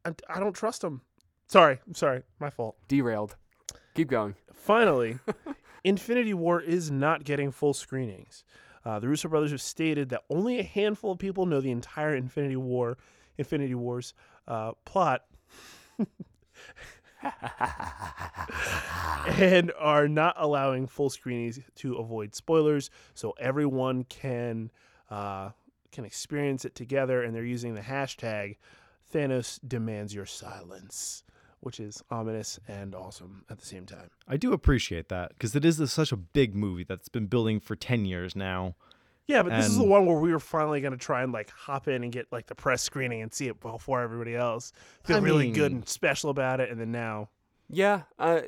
[0.06, 1.02] I, I don't trust him.
[1.48, 2.24] Sorry, I'm sorry.
[2.40, 2.76] My fault.
[2.88, 3.36] Derailed.
[3.96, 4.36] Keep going.
[4.54, 5.20] Finally,
[5.84, 8.44] Infinity War is not getting full screenings.
[8.86, 12.16] Uh, the Russo brothers have stated that only a handful of people know the entire
[12.16, 12.98] Infinity War,
[13.38, 14.14] Infinity Wars
[14.48, 15.22] uh, plot,
[19.28, 24.72] and are not allowing full screenings to avoid spoilers, so everyone can
[25.10, 25.50] uh,
[25.92, 27.24] can experience it together.
[27.24, 28.58] And they're using the hashtag
[29.14, 31.24] Thanos demands your silence,
[31.60, 34.10] which is ominous and awesome at the same time.
[34.28, 37.76] I do appreciate that because it is such a big movie that's been building for
[37.76, 38.76] 10 years now.
[39.28, 41.50] Yeah, but this is the one where we were finally going to try and like
[41.50, 44.74] hop in and get like the press screening and see it before everybody else.
[45.06, 47.30] Feel I really good and special about it, and then now
[47.70, 48.42] Yeah, uh,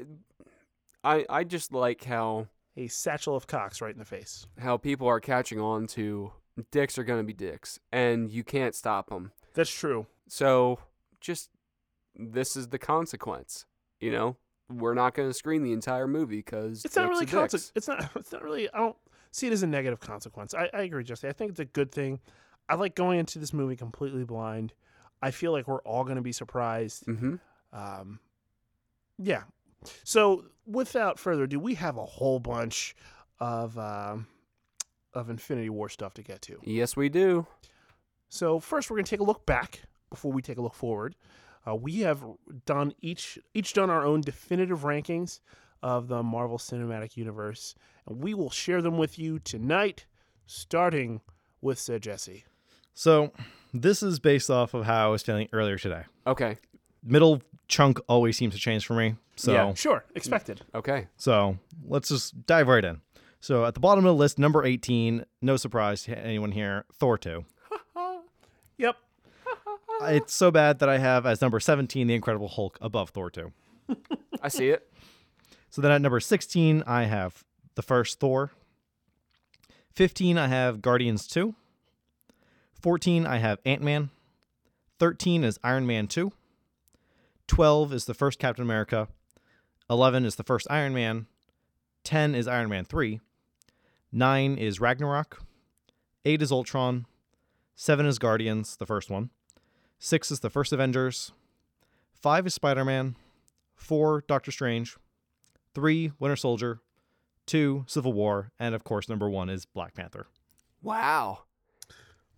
[1.03, 4.47] I I just like how a satchel of cocks right in the face.
[4.59, 6.31] how people are catching on to
[6.71, 9.31] dicks are gonna be dicks, and you can't stop them.
[9.53, 10.07] That's true.
[10.27, 10.79] So
[11.21, 11.49] just
[12.15, 13.65] this is the consequence.
[14.01, 14.35] You know,
[14.69, 17.53] we're not gonna screen the entire movie because It's not really dicks.
[17.53, 18.09] conse- It's not.
[18.15, 18.69] It's not really.
[18.73, 18.97] I don't
[19.35, 20.53] see it as a negative consequence.
[20.53, 21.27] I, I agree, Jesse.
[21.27, 22.19] I think it's a good thing.
[22.69, 24.73] I like going into this movie completely blind.
[25.21, 27.05] I feel like we're all going to be surprised.
[27.05, 27.35] Mm-hmm.
[27.73, 28.19] Um,
[29.17, 29.43] yeah.
[30.03, 32.95] So without further ado, we have a whole bunch
[33.39, 34.27] of um,
[35.13, 36.59] of Infinity War stuff to get to.
[36.63, 37.45] Yes, we do.
[38.29, 41.15] So first, we're going to take a look back before we take a look forward.
[41.67, 42.23] Uh, we have
[42.65, 45.41] done each each done our own definitive rankings
[45.85, 47.75] of the Marvel Cinematic Universe,
[48.07, 50.07] and we will share them with you tonight,
[50.47, 51.21] starting
[51.61, 52.43] with Sir Jesse.
[52.95, 53.31] So,
[53.71, 56.05] this is based off of how I was feeling earlier today.
[56.25, 56.57] Okay.
[57.03, 59.15] Middle chunk always seems to change for me.
[59.35, 59.73] So, Yeah.
[59.75, 60.61] Sure, expected.
[60.73, 61.05] Okay.
[61.17, 63.01] so let's just dive right in.
[63.39, 67.17] So, at the bottom of the list, number 18, no surprise to anyone here, Thor
[67.17, 67.45] 2.
[68.77, 68.97] Yep.
[70.01, 73.53] It's so bad that I have as number 17 The Incredible Hulk above Thor 2.
[74.41, 74.91] I see it.
[75.75, 77.43] So then at number 16, I have
[77.75, 78.51] the first Thor.
[79.91, 81.53] 15, I have Guardians 2.
[82.81, 84.09] 14, I have Ant Man.
[84.99, 86.31] 13 is Iron Man 2.
[87.47, 89.09] 12 is the first Captain America.
[89.89, 91.25] 11 is the first Iron Man.
[92.05, 93.19] 10 is Iron Man 3.
[94.13, 95.41] 9 is Ragnarok.
[96.23, 97.05] 8 is Ultron.
[97.75, 99.29] 7 is Guardians, the first one.
[99.99, 101.33] 6 is the first Avengers.
[102.13, 103.17] 5 is Spider Man.
[103.75, 104.95] 4, Doctor Strange
[105.75, 106.79] three Winter Soldier,
[107.45, 110.27] two Civil War, and of course number one is Black Panther.
[110.81, 111.39] Wow.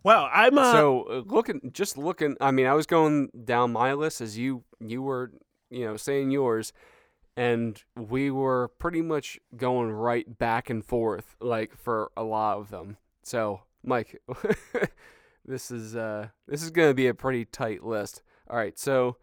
[0.04, 2.38] Wow, I'm uh, so uh, looking, just looking.
[2.40, 5.32] I mean, I was going down my list as you you were,
[5.70, 6.72] you know, saying yours,
[7.36, 12.70] and we were pretty much going right back and forth, like for a lot of
[12.70, 12.98] them.
[13.24, 14.22] So, Mike,
[15.46, 18.22] this is uh this is gonna be a pretty tight list.
[18.50, 19.18] All right, so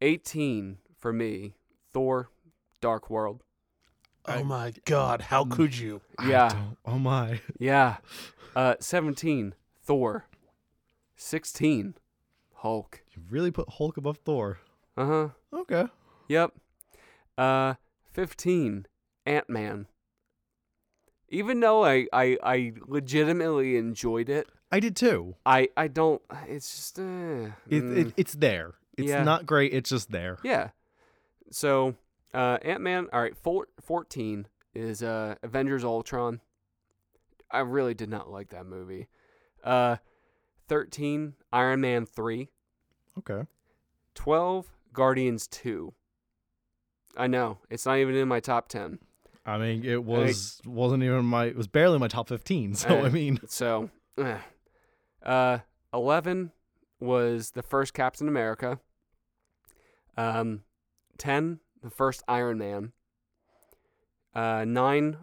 [0.00, 1.54] eighteen for me,
[1.92, 2.30] Thor,
[2.84, 3.42] Dark World.
[4.26, 6.02] oh my god, how could you?
[6.22, 6.50] Yeah.
[6.84, 7.40] Oh my.
[7.58, 7.96] Yeah.
[8.54, 10.26] Uh, 17, Thor.
[11.16, 11.94] 16,
[12.56, 13.00] Hulk.
[13.12, 14.58] You really put Hulk above Thor.
[14.98, 15.28] Uh huh.
[15.60, 15.86] Okay.
[16.28, 16.52] Yep.
[17.38, 17.74] Uh,
[18.12, 18.84] 15,
[19.24, 19.86] Ant Man.
[21.30, 25.36] Even though I, I, I legitimately enjoyed it, I did too.
[25.46, 26.20] I, I don't.
[26.48, 26.98] It's just.
[26.98, 28.74] Uh, It, mm, it, it's there.
[28.98, 29.24] It's Yeah.
[29.24, 29.72] not great.
[29.72, 30.36] It's just there.
[30.44, 30.68] yeah.
[31.50, 31.94] So,
[32.34, 33.08] uh, Ant Man.
[33.12, 33.36] All right.
[33.36, 36.40] Four, 14 is uh, Avengers Ultron.
[37.50, 39.06] I really did not like that movie.
[39.62, 39.96] Uh,
[40.68, 42.48] 13, Iron Man 3.
[43.18, 43.46] Okay.
[44.14, 45.92] 12 Guardians 2.
[47.16, 47.58] I know.
[47.70, 48.98] It's not even in my top 10.
[49.46, 51.44] I mean, it was wasn't even my.
[51.44, 52.74] It was barely my top fifteen.
[52.74, 54.38] So Uh, I mean, So, eh.
[55.22, 55.58] uh
[55.92, 56.50] 11
[56.98, 58.80] was the first Captain America.
[60.16, 60.62] Um
[61.18, 62.92] 10 the first Iron Man.
[64.34, 65.18] Uh 9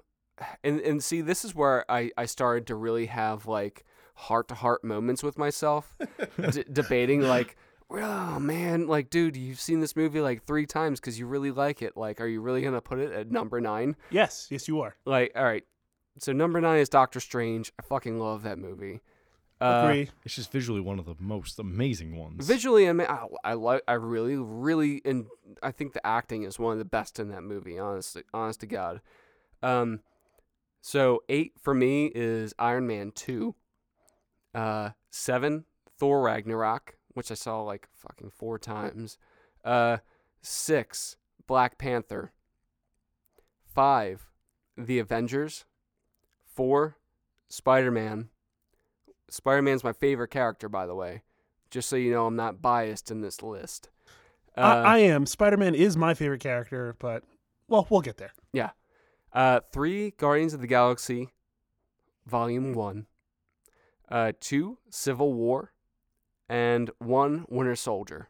[0.64, 3.84] and and see this is where I I started to really have like
[4.16, 5.98] heart-to-heart moments with myself
[6.52, 7.58] d- debating like
[7.90, 11.82] oh man like dude you've seen this movie like 3 times cuz you really like
[11.82, 11.98] it.
[11.98, 14.96] Like are you really going to put it at number 9 Yes, yes, you are.
[15.06, 15.66] like all right.
[16.20, 17.72] So number 9 is Doctor Strange.
[17.80, 19.02] I fucking love that movie
[19.62, 20.10] uh, Agree.
[20.26, 22.46] it's just visually one of the most amazing ones.
[22.46, 25.28] Visually, I mean, I, I like, I really, really, and
[25.62, 27.78] I think the acting is one of the best in that movie.
[27.78, 29.02] Honestly, honest to God.
[29.62, 30.00] Um,
[30.82, 33.56] so eight for me is Iron Man two.
[34.54, 35.66] Uh, seven
[35.98, 39.18] Thor Ragnarok, which I saw like fucking four times.
[39.64, 39.98] Uh,
[40.42, 42.34] six Black Panther.
[43.64, 44.28] Five,
[44.76, 45.66] The Avengers.
[46.44, 46.98] Four,
[47.48, 48.30] Spider Man.
[49.32, 51.24] Spider Man's my favorite character, by the way.
[51.70, 53.90] Just so you know, I'm not biased in this list.
[54.58, 55.26] Uh, I, I am.
[55.26, 57.24] Spider Man is my favorite character, but
[57.70, 58.34] well, we'll get there.
[58.52, 58.72] Yeah.
[59.32, 61.30] Uh, three Guardians of the Galaxy,
[62.28, 63.08] Volume One.
[64.10, 65.72] Uh, two Civil War,
[66.50, 68.28] and one Winter Soldier.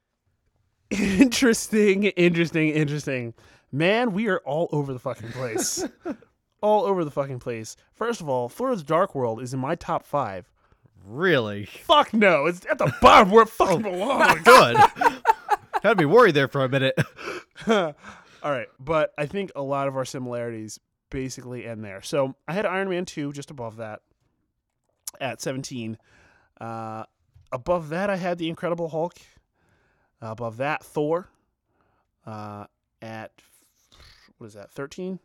[0.90, 3.34] interesting, interesting, interesting.
[3.70, 5.84] Man, we are all over the fucking place.
[6.60, 7.76] all over the fucking place.
[7.92, 10.50] First of all, Thor: The Dark World is in my top five.
[11.04, 14.40] really Fuck no, it's at the bottom where it fucking belongs.
[14.44, 14.76] good.
[15.82, 16.98] Had me worried there for a minute.
[17.66, 17.94] All
[18.42, 20.78] right, but I think a lot of our similarities
[21.10, 22.02] basically end there.
[22.02, 24.00] So I had Iron Man 2 just above that
[25.20, 25.98] at 17.
[26.60, 27.04] Uh,
[27.52, 29.14] above that, I had The Incredible Hulk.
[30.20, 31.28] above that, Thor
[32.26, 32.66] uh,
[33.02, 33.32] at,
[34.38, 35.18] what is that, 13?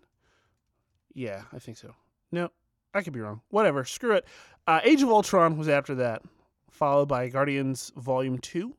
[1.15, 1.95] Yeah, I think so.
[2.31, 2.51] No,
[2.93, 3.41] I could be wrong.
[3.49, 4.27] Whatever, screw it.
[4.67, 6.21] Uh, Age of Ultron was after that,
[6.69, 8.75] followed by Guardians Volume 2,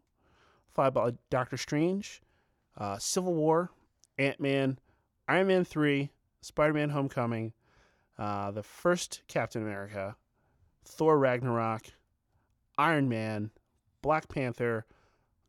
[0.75, 2.21] followed by Doctor Strange,
[2.77, 3.71] uh, Civil War,
[4.19, 4.79] Ant Man,
[5.27, 6.11] Iron Man 3,
[6.43, 7.55] Spider Man Homecoming,
[8.19, 10.17] uh, the first Captain America,
[10.85, 11.87] Thor Ragnarok,
[12.77, 13.51] Iron Man,
[14.03, 14.85] Black Panther,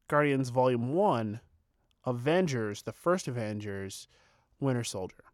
[0.08, 1.41] Guardians Volume 1,
[2.06, 4.08] Avengers, the first Avengers,
[4.62, 5.26] Winter Soldier.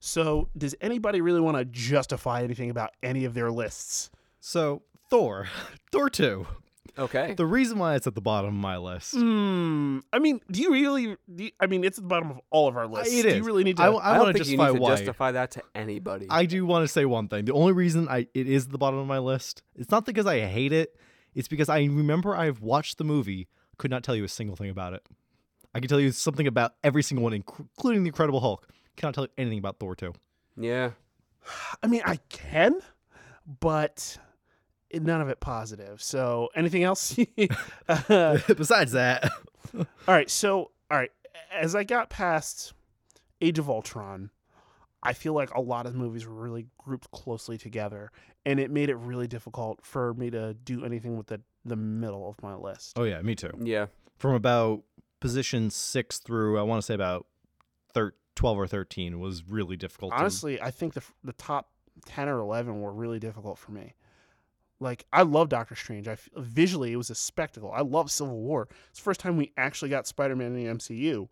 [0.00, 4.10] So, does anybody really want to justify anything about any of their lists?
[4.40, 5.48] So, Thor.
[5.92, 6.46] Thor 2.
[6.98, 7.34] Okay.
[7.34, 9.14] The reason why it's at the bottom of my list.
[9.14, 9.98] Hmm.
[10.12, 11.16] I mean, do you really?
[11.32, 13.14] Do you- I mean, it's at the bottom of all of our lists.
[13.14, 13.36] It Do is.
[13.36, 13.82] you really need to?
[13.84, 14.90] I, I, I don't want to think you justify need to why.
[14.96, 16.26] justify that to anybody.
[16.28, 17.44] I do want to say one thing.
[17.44, 20.26] The only reason I it is at the bottom of my list, it's not because
[20.26, 20.96] I hate it.
[21.34, 24.70] It's because I remember I've watched the movie, could not tell you a single thing
[24.70, 25.06] about it.
[25.74, 28.66] I can tell you something about every single one, including the Incredible Hulk
[28.98, 30.12] cannot tell you anything about Thor 2.
[30.56, 30.90] Yeah.
[31.82, 32.80] I mean, I can,
[33.60, 34.18] but
[34.92, 36.02] none of it positive.
[36.02, 37.16] So, anything else
[37.86, 39.30] besides that?
[39.76, 40.28] all right.
[40.28, 41.12] So, all right.
[41.52, 42.74] As I got past
[43.40, 44.30] Age of Ultron,
[45.02, 48.10] I feel like a lot of movies were really grouped closely together,
[48.44, 52.28] and it made it really difficult for me to do anything with the the middle
[52.28, 52.98] of my list.
[52.98, 53.52] Oh yeah, me too.
[53.60, 53.86] Yeah,
[54.18, 54.82] from about
[55.20, 57.26] position six through I want to say about
[57.94, 60.12] thirteen 12 or 13 was really difficult.
[60.12, 60.64] Honestly, to...
[60.64, 61.70] I think the the top
[62.06, 63.94] 10 or 11 were really difficult for me.
[64.78, 66.06] Like I love Doctor Strange.
[66.06, 67.72] I visually it was a spectacle.
[67.72, 68.68] I love Civil War.
[68.90, 71.28] It's the first time we actually got Spider-Man in the MCU.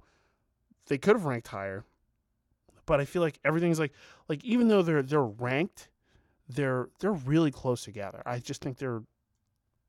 [0.88, 1.84] They could have ranked higher.
[2.86, 3.92] But I feel like everything's like
[4.28, 5.88] like even though they're they're ranked,
[6.48, 8.20] they're they're really close together.
[8.26, 9.04] I just think they're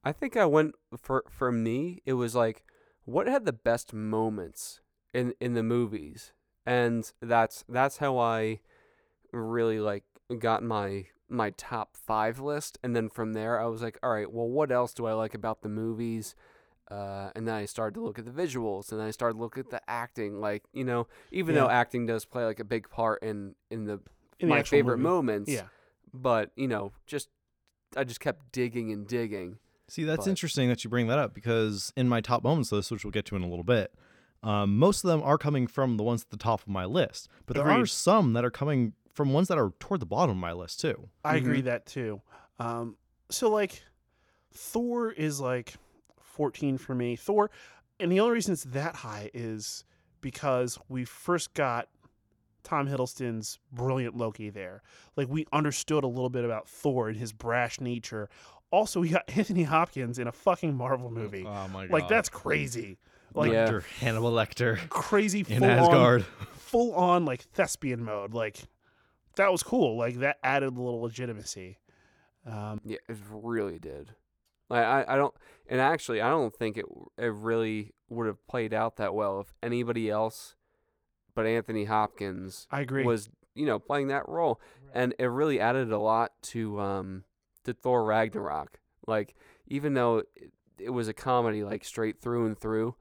[0.04, 2.64] I think I went for for me it was like
[3.06, 4.82] what had the best moments
[5.16, 6.32] in in the movies
[6.68, 8.60] and that's that's how I
[9.32, 10.04] really like
[10.40, 12.78] got my my top five list.
[12.84, 15.34] And then from there, I was like, all right, well, what else do I like
[15.34, 16.36] about the movies?
[16.90, 19.42] Uh, and then I started to look at the visuals, and then I started to
[19.42, 20.40] look at the acting.
[20.40, 24.00] Like you know, even though acting does play like a big part in in the
[24.40, 25.10] in my actual favorite movie.
[25.10, 25.52] moments.
[25.52, 25.64] Yeah,
[26.14, 27.28] But you know, just
[27.96, 29.58] I just kept digging and digging.
[29.90, 32.92] See, that's But- interesting that you bring that up because in my top moments list,
[32.92, 33.94] which we'll get to in a little bit,
[34.44, 37.28] um, most of them are coming from the ones at the top of my list.
[37.46, 40.38] But there are some that are coming from ones that are toward the bottom of
[40.38, 41.10] my list too.
[41.26, 42.22] I agree that too.
[42.60, 42.98] Um,
[43.30, 43.84] so like,
[44.54, 45.74] Thor is like
[46.20, 47.16] fourteen for me.
[47.16, 47.50] Thor,
[48.00, 49.84] and the only reason it's that high is
[50.22, 51.88] because we first got
[52.64, 54.82] Tom Hiddleston's brilliant Loki there.
[55.16, 58.30] Like we understood a little bit about Thor and his brash nature.
[58.72, 61.46] Also, we got Anthony Hopkins in a fucking Marvel movie.
[61.48, 61.92] Oh my god!
[61.92, 62.98] like that's crazy.
[63.34, 63.80] Like Yeah.
[64.00, 66.26] Hannibal Lecter crazy in full on Asgard.
[66.54, 68.34] full on like thespian mode.
[68.34, 68.58] Like
[69.36, 69.98] that was cool.
[69.98, 71.78] Like that added a little legitimacy.
[72.46, 74.16] Um, Yeah, it really did.
[74.70, 75.34] Like I, I don't,
[75.70, 76.86] and actually, I don't think it
[77.18, 80.56] it really would have played out that well if anybody else,
[81.36, 83.04] but Anthony Hopkins I agree.
[83.06, 84.60] was, you know, playing that role,
[84.94, 87.24] and it really added a lot to um
[87.64, 88.80] to Thor Ragnarok.
[89.08, 89.36] Like
[89.68, 92.96] even though it, it was a comedy, like straight through and through.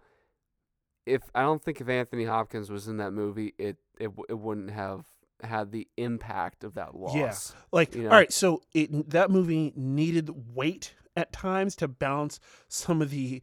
[1.07, 4.71] If I don't think if Anthony Hopkins was in that movie, it it it wouldn't
[4.71, 5.07] have
[5.43, 7.15] had the impact of that loss.
[7.15, 7.61] Yeah.
[7.73, 8.09] Like, you know.
[8.09, 13.43] all right, so it that movie needed weight at times to balance some of the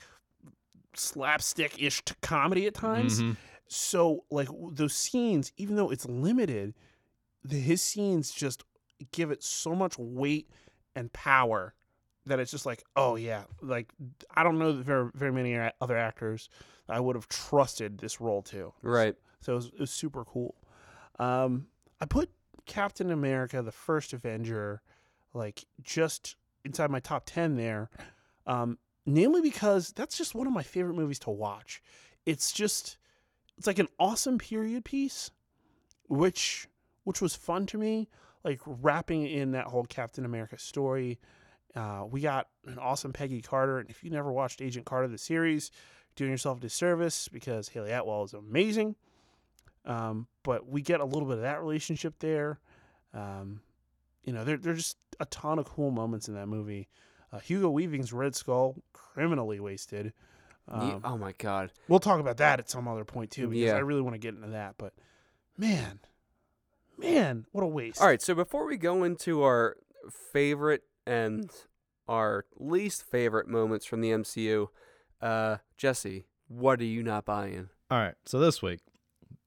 [0.95, 3.21] slapstick ish comedy at times.
[3.21, 3.37] Mhm.
[3.67, 6.75] So, like those scenes, even though it's limited,
[7.43, 8.63] the, his scenes just
[9.11, 10.49] give it so much weight
[10.95, 11.73] and power
[12.25, 13.91] that it's just like, oh yeah, like
[14.35, 16.49] I don't know that very very many other actors
[16.89, 18.73] I would have trusted this role to.
[18.81, 19.15] Right.
[19.41, 20.55] So it was, it was super cool.
[21.19, 21.67] Um,
[22.01, 22.29] I put
[22.65, 24.81] Captain America, the first Avenger,
[25.33, 26.35] like just
[26.65, 27.89] inside my top 10 there.
[28.45, 31.81] Um, namely because that's just one of my favorite movies to watch.
[32.25, 32.97] It's just,
[33.57, 35.31] it's like an awesome period piece,
[36.07, 36.67] which,
[37.03, 38.09] which was fun to me,
[38.43, 41.19] like wrapping in that whole Captain America story.
[41.75, 43.79] Uh, we got an awesome Peggy Carter.
[43.79, 45.71] And if you never watched Agent Carter, the series,
[46.15, 48.95] doing yourself a disservice because Hayley Atwell is amazing.
[49.85, 52.59] Um, but we get a little bit of that relationship there.
[53.13, 53.61] Um,
[54.23, 56.87] you know, there there's just a ton of cool moments in that movie.
[57.31, 60.13] Uh, Hugo Weaving's Red Skull, criminally wasted.
[60.69, 61.71] Um, oh my god.
[61.89, 63.75] We'll talk about that at some other point too, because Yeah.
[63.75, 64.75] I really want to get into that.
[64.77, 64.93] But
[65.57, 65.99] man,
[66.97, 67.99] man, what a waste!
[68.01, 69.75] All right, so before we go into our
[70.31, 71.49] favorite and
[72.07, 74.67] our least favorite moments from the MCU,
[75.23, 77.69] uh, Jesse, what are you not buying?
[77.89, 78.81] All right, so this week,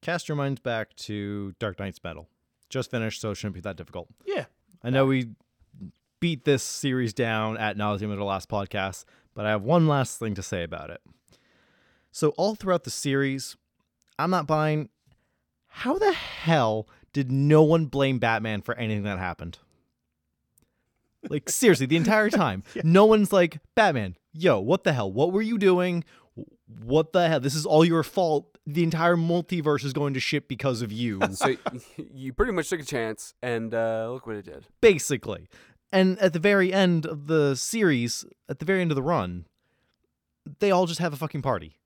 [0.02, 2.28] cast your minds back to Dark Nights Metal.
[2.68, 4.08] Just finished, so it shouldn't be that difficult.
[4.24, 4.46] Yeah,
[4.82, 5.30] I know we
[6.18, 9.04] beat this series down at nauseum in the last podcast,
[9.34, 11.00] but I have one last thing to say about it.
[12.10, 13.56] So all throughout the series,
[14.18, 14.88] I'm not buying.
[15.68, 19.58] How the hell did no one blame Batman for anything that happened?
[21.30, 24.16] Like seriously, the entire time, no one's like Batman.
[24.32, 25.10] Yo, what the hell?
[25.10, 26.04] What were you doing?
[26.84, 27.40] What the hell?
[27.40, 28.58] This is all your fault.
[28.66, 31.20] The entire multiverse is going to shit because of you.
[31.32, 31.54] So
[31.96, 34.66] you pretty much took a chance, and uh, look what it did.
[34.80, 35.48] basically.
[35.92, 39.46] And at the very end of the series, at the very end of the run,
[40.58, 41.78] they all just have a fucking party.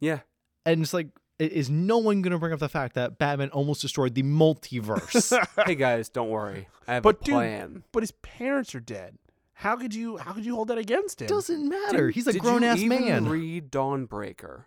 [0.00, 0.20] Yeah,
[0.66, 3.50] And it's like, i- is no one going to bring up the fact that Batman
[3.50, 5.36] almost destroyed the multiverse?
[5.66, 6.68] hey guys, don't worry.
[6.86, 7.84] I have But a dude- plan.
[7.92, 9.18] but his parents are dead.
[9.54, 10.16] How could you?
[10.16, 11.28] How could you hold that against him?
[11.28, 12.06] Doesn't matter.
[12.08, 13.28] Did- He's a grown ass man.
[13.28, 14.64] Read Dawnbreaker.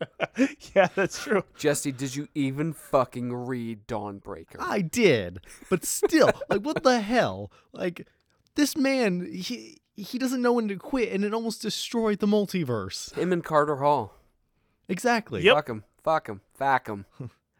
[0.74, 1.42] yeah, that's true.
[1.56, 4.56] Jesse, did you even fucking read Dawnbreaker?
[4.60, 5.40] I did.
[5.68, 7.50] But still, like, what the hell?
[7.72, 8.06] Like,
[8.54, 9.78] this man, he.
[9.96, 13.12] He doesn't know when to quit, and it almost destroyed the multiverse.
[13.14, 14.14] Him and Carter Hall.
[14.88, 15.42] Exactly.
[15.42, 15.54] Yep.
[15.56, 15.84] Fuck him.
[16.02, 16.40] Fuck him.
[16.54, 17.06] Fuck him.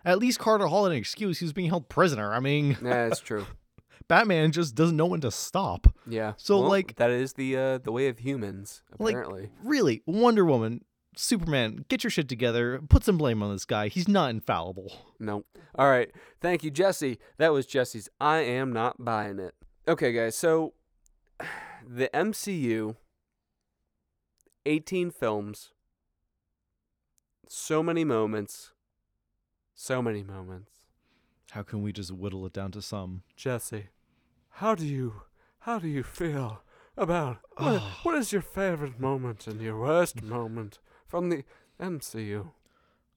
[0.04, 1.38] At least Carter Hall had an excuse.
[1.38, 2.32] He was being held prisoner.
[2.32, 3.46] I mean, Yeah, that's true.
[4.08, 5.86] Batman just doesn't know when to stop.
[6.06, 6.32] Yeah.
[6.38, 9.50] So, Well, like- that is the uh, the way of humans, Like- apparently.
[9.62, 10.82] really, Wonder Woman,
[11.14, 12.80] Superman, get your shit together.
[12.88, 13.88] Put some blame on this guy.
[13.88, 14.92] He's not infallible.
[15.18, 15.46] Nope.
[15.74, 16.10] All right.
[16.40, 17.18] Thank you, Jesse.
[17.36, 18.08] That was Jesse's.
[18.20, 19.54] I am not buying it.
[19.86, 20.36] Okay, guys.
[20.36, 20.72] So
[21.86, 22.96] the MCU,
[24.64, 25.70] 18 films,
[27.48, 28.72] so many moments,
[29.74, 30.70] so many moments.
[31.52, 33.22] How can we just whittle it down to some?
[33.36, 33.86] Jesse,
[34.50, 35.22] how do you
[35.60, 36.62] how do you feel
[36.96, 41.44] about what, what is your favorite moment and your worst moment from the
[41.80, 42.50] MCU?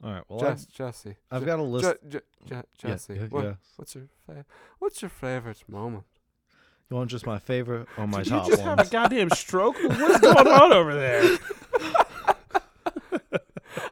[0.03, 0.23] All right.
[0.29, 1.85] Well, Jess, Jesse, I've, Je- got a list.
[2.03, 3.53] Je- Je- Je- Yeah, Jesse, yeah, what- yeah.
[3.75, 4.45] what's your fa-
[4.79, 6.05] what's your favorite moment?
[6.89, 9.75] You want just my favorite or my Did top you just have a goddamn stroke?
[9.81, 11.37] What's going on over there?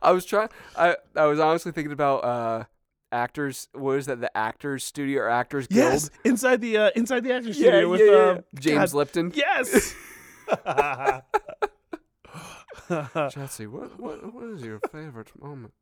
[0.02, 0.50] I was trying.
[0.78, 2.64] I I was honestly thinking about uh
[3.12, 3.68] actors.
[3.74, 4.22] What is that?
[4.22, 5.93] The Actors Studio or Actors Guild?
[5.93, 8.14] Yes, inside the uh, inside the actors Yeah, studio yeah, with yeah.
[8.16, 9.32] uh, James God- Lipton.
[9.36, 9.95] Yes.
[13.32, 15.74] Jesse, what what what is your favorite moment?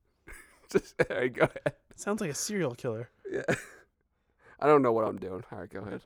[0.70, 1.74] Just all right, go ahead.
[1.96, 3.10] Sounds like a serial killer.
[3.30, 3.42] Yeah.
[4.58, 5.42] I don't know what I'm doing.
[5.52, 6.00] All right, go ahead.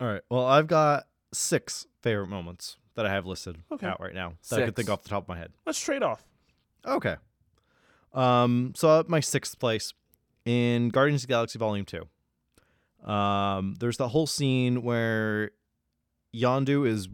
[0.00, 0.22] All right.
[0.30, 3.86] Well, I've got six favorite moments that I have listed Okay.
[3.86, 5.52] out right now that I could think off the top of my head.
[5.66, 6.24] Let's trade off.
[6.86, 7.16] Okay.
[8.12, 8.72] Um.
[8.76, 9.92] So my sixth place
[10.44, 12.06] in Guardians of the Galaxy Volume Two.
[13.10, 13.76] Um.
[13.78, 15.50] There's the whole scene where
[16.34, 17.08] Yondu is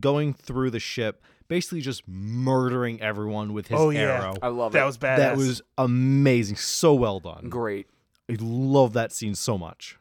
[0.00, 4.00] going through the ship, basically just murdering everyone with his Oh, yeah.
[4.00, 4.34] arrow.
[4.42, 4.86] I love That it.
[4.86, 5.16] was badass.
[5.18, 6.56] That was amazing.
[6.56, 7.48] So well done.
[7.48, 7.86] great.
[8.28, 9.98] I love that scene so much.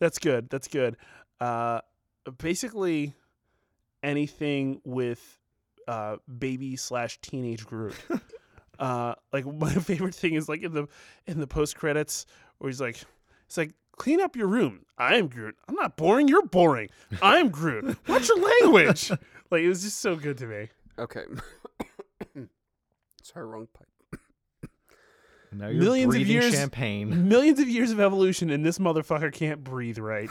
[0.00, 0.50] That's good.
[0.50, 0.96] That's good.
[1.40, 1.80] Uh,
[2.38, 3.14] basically,
[4.02, 5.37] anything with
[5.88, 7.94] uh, baby slash teenage Groot.
[8.78, 10.86] uh, like my favorite thing is like in the
[11.26, 12.26] in the post credits
[12.58, 13.00] where he's like,
[13.46, 14.84] it's like clean up your room.
[14.98, 15.56] I am Groot.
[15.68, 16.28] I'm not boring.
[16.28, 16.90] You're boring.
[17.22, 17.96] I'm Groot.
[18.06, 19.10] What's your language?
[19.50, 20.68] like it was just so good to me.
[20.98, 21.24] Okay.
[23.22, 23.86] Sorry, wrong pipe.
[25.50, 27.28] Now you're Millions of breathing years- champagne.
[27.28, 30.28] Millions of years of evolution, and this motherfucker can't breathe right.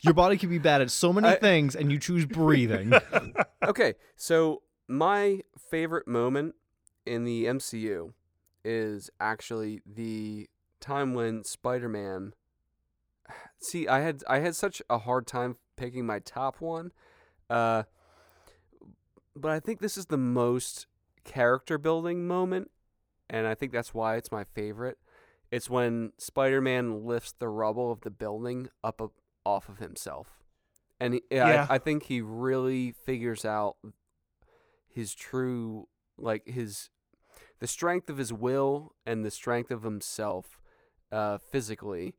[0.00, 2.92] Your body can be bad at so many I- things, and you choose breathing.
[3.66, 6.54] Okay, so my favorite moment
[7.04, 8.14] in the MCU
[8.64, 10.48] is actually the
[10.80, 12.32] time when Spider-Man
[13.58, 16.92] See, I had I had such a hard time picking my top one.
[17.50, 17.82] Uh
[19.36, 20.86] but I think this is the most
[21.24, 22.70] character building moment
[23.28, 24.98] and I think that's why it's my favorite.
[25.50, 29.12] It's when Spider-Man lifts the rubble of the building up, up
[29.48, 30.28] off of himself.
[31.00, 31.66] And he, Yeah.
[31.68, 33.76] I, I think he really figures out
[34.88, 35.86] his true
[36.16, 36.90] like his
[37.60, 40.60] the strength of his will and the strength of himself
[41.12, 42.14] uh, physically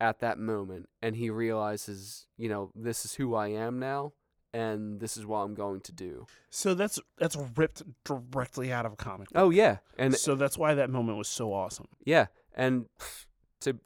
[0.00, 4.12] at that moment and he realizes you know this is who i am now
[4.52, 8.92] and this is what i'm going to do So that's that's ripped directly out of
[8.92, 9.28] a comic.
[9.34, 11.88] oh yeah and so that's why that moment was so awesome.
[12.04, 12.86] yeah and
[13.62, 13.78] to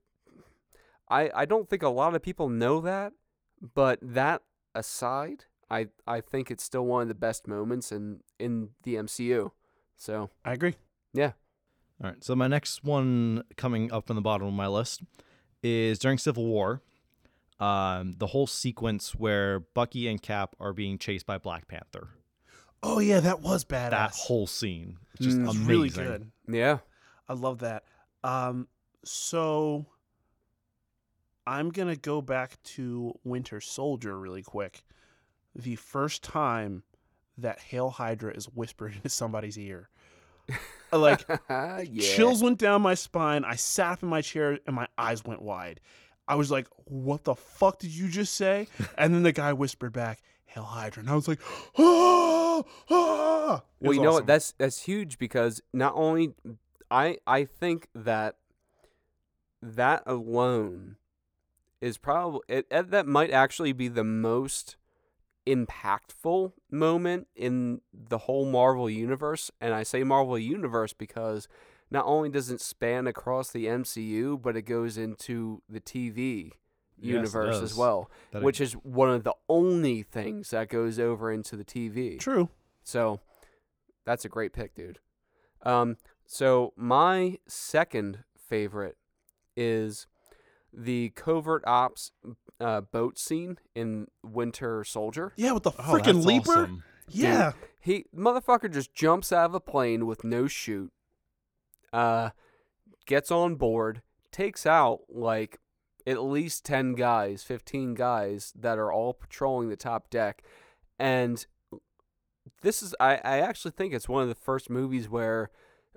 [1.09, 3.13] i i don't think a lot of people know that
[3.75, 4.43] but that
[4.75, 9.53] aside I I think it's still one of the best moments in in the MCU.
[9.97, 10.75] So I agree.
[11.15, 11.33] yeah,
[12.05, 12.23] All right.
[12.23, 15.01] So my next one coming up from the bottom of my list
[15.63, 16.83] is during Civil War.
[17.59, 22.09] Um, the whole sequence where Bucky and Cap are being chased by Black Panther.
[22.83, 23.91] Oh yeah, that was badass.
[23.93, 25.45] That whole scene, just Mm.
[25.45, 25.69] It was amazing.
[25.71, 26.33] really good.
[26.49, 26.79] yeah.
[27.31, 27.85] I love that.
[28.23, 28.69] Um,
[29.05, 29.87] so
[31.47, 34.85] I'm gonna go back to Winter Soldier really quick.
[35.55, 36.83] The first time
[37.39, 39.89] that Hail Hydra is whispered into somebody's ear,
[40.93, 41.85] like yeah.
[42.01, 43.45] chills went down my spine.
[43.45, 45.81] I sat up in my chair and my eyes went wide.
[46.29, 48.69] I was like, "What the fuck did you just say?"
[48.99, 51.41] And then the guy whispered back, "Hail Hydra," and I was like,
[51.79, 54.15] "Ah, ah." It Well, you know awesome.
[54.15, 54.27] what?
[54.27, 56.35] That's that's huge because not only
[56.91, 58.37] I I think that
[59.61, 60.97] that alone
[61.83, 64.77] is probably it, it- that might actually be the most
[65.47, 71.49] impactful moment in the whole Marvel universe, and I say Marvel universe because
[71.91, 76.53] not only does it span across the MCU, but it goes into the TV
[76.97, 81.33] Yes, universe as well, That which is one of the only things that goes over
[81.33, 82.19] into the TV.
[82.21, 82.49] true.
[82.85, 83.21] So
[84.05, 85.01] that's a great pick, dude.
[85.63, 88.97] Um, so my second favorite
[89.57, 90.07] is
[90.73, 92.13] the covert ops
[92.61, 95.33] uh, boat scene in Winter Soldier.
[95.37, 96.51] Yeah, with the Oh, freaking that's leaper.
[96.53, 96.83] awesome.
[97.09, 100.93] Yeah, He motherfucker just jumps out of a plane with no chute.
[101.93, 102.31] Uh,
[103.07, 104.01] gets on board,
[104.31, 105.59] takes out like
[106.07, 110.43] at least ten guys, fifteen guys that are all patrolling the top deck,
[110.99, 111.45] and
[112.63, 115.51] this is I, I actually think it's one of the first movies where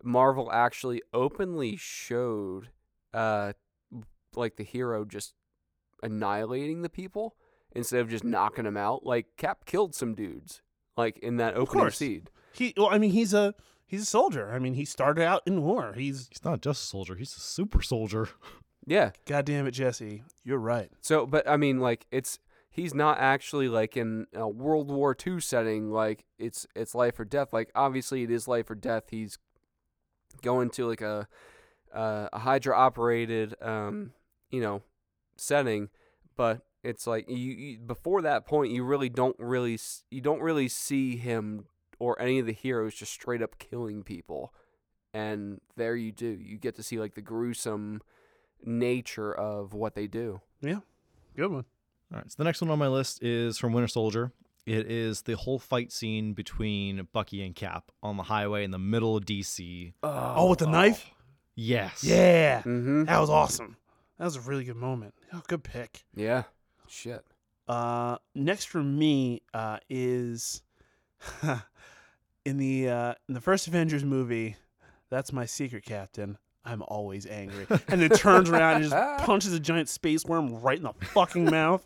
[0.03, 2.69] Marvel actually openly showed
[3.13, 3.53] uh
[4.37, 5.33] like the hero just
[6.03, 7.35] annihilating the people
[7.71, 9.05] instead of just knocking them out.
[9.05, 10.61] Like Cap killed some dudes
[10.97, 11.97] like in that opening course.
[11.97, 12.27] scene.
[12.53, 12.73] he.
[12.77, 13.53] Well, I mean, he's a
[13.85, 14.51] he's a soldier.
[14.53, 15.93] I mean, he started out in war.
[15.93, 18.29] He's He's not just a soldier; he's a super soldier.
[18.87, 19.13] Yeah.
[19.25, 20.21] God damn it, Jesse.
[20.43, 20.91] You're right.
[21.01, 22.37] So, but I mean, like, it's
[22.69, 25.91] he's not actually like in a World War II setting.
[25.91, 27.51] Like, it's it's life or death.
[27.51, 29.05] Like, obviously, it is life or death.
[29.09, 29.39] He's
[30.43, 31.27] going to like a
[31.91, 34.11] uh, a Hydra operated, um,
[34.55, 34.81] you know,
[35.35, 35.89] setting,
[36.37, 39.77] but it's like you, you before that point, you really don't really
[40.11, 41.65] you don't really see him
[41.99, 44.53] or any of the heroes just straight up killing people.
[45.13, 46.27] And there you do.
[46.27, 48.01] You get to see like the gruesome
[48.63, 50.41] nature of what they do.
[50.61, 50.79] Yeah.
[51.35, 51.65] Good one.
[52.13, 52.29] All right.
[52.31, 54.31] So the next one on my list is from Winter Soldier.
[54.65, 58.79] It is the whole fight scene between Bucky and Cap on the highway in the
[58.79, 59.93] middle of DC.
[60.03, 61.09] Oh, with the knife.
[61.55, 62.03] Yes.
[62.03, 63.05] Yeah, Mm-hmm.
[63.05, 63.77] that was awesome.
[64.17, 65.13] That was a really good moment.
[65.33, 66.05] Oh, good pick.
[66.15, 66.43] Yeah.
[66.87, 67.25] Shit.
[67.67, 70.61] Uh, next for me uh, is
[72.45, 74.55] in the uh, in the first Avengers movie.
[75.09, 76.37] That's my secret captain.
[76.63, 78.95] I'm always angry, and then turns around and just
[79.25, 81.85] punches a giant space worm right in the fucking mouth.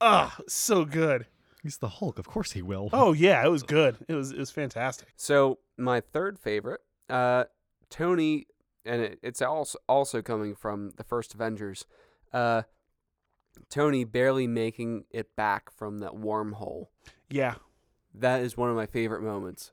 [0.00, 1.26] Ah, so good.
[1.62, 2.18] He's the Hulk.
[2.18, 2.88] Of course he will.
[2.92, 3.96] Oh yeah, it was good.
[4.08, 5.08] It was it was fantastic.
[5.16, 7.44] So my third favorite, uh,
[7.90, 8.46] Tony,
[8.88, 11.86] and it, it's also also coming from the first Avengers.
[12.32, 12.62] Uh,
[13.70, 16.86] Tony barely making it back from that wormhole.
[17.30, 17.54] Yeah,
[18.14, 19.72] That is one of my favorite moments.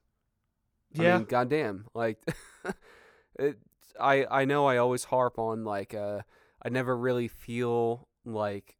[0.97, 1.17] I yeah.
[1.17, 2.17] mean, goddamn, like,
[3.39, 3.57] it,
[3.99, 6.21] I I know I always harp on like uh
[6.61, 8.77] I never really feel like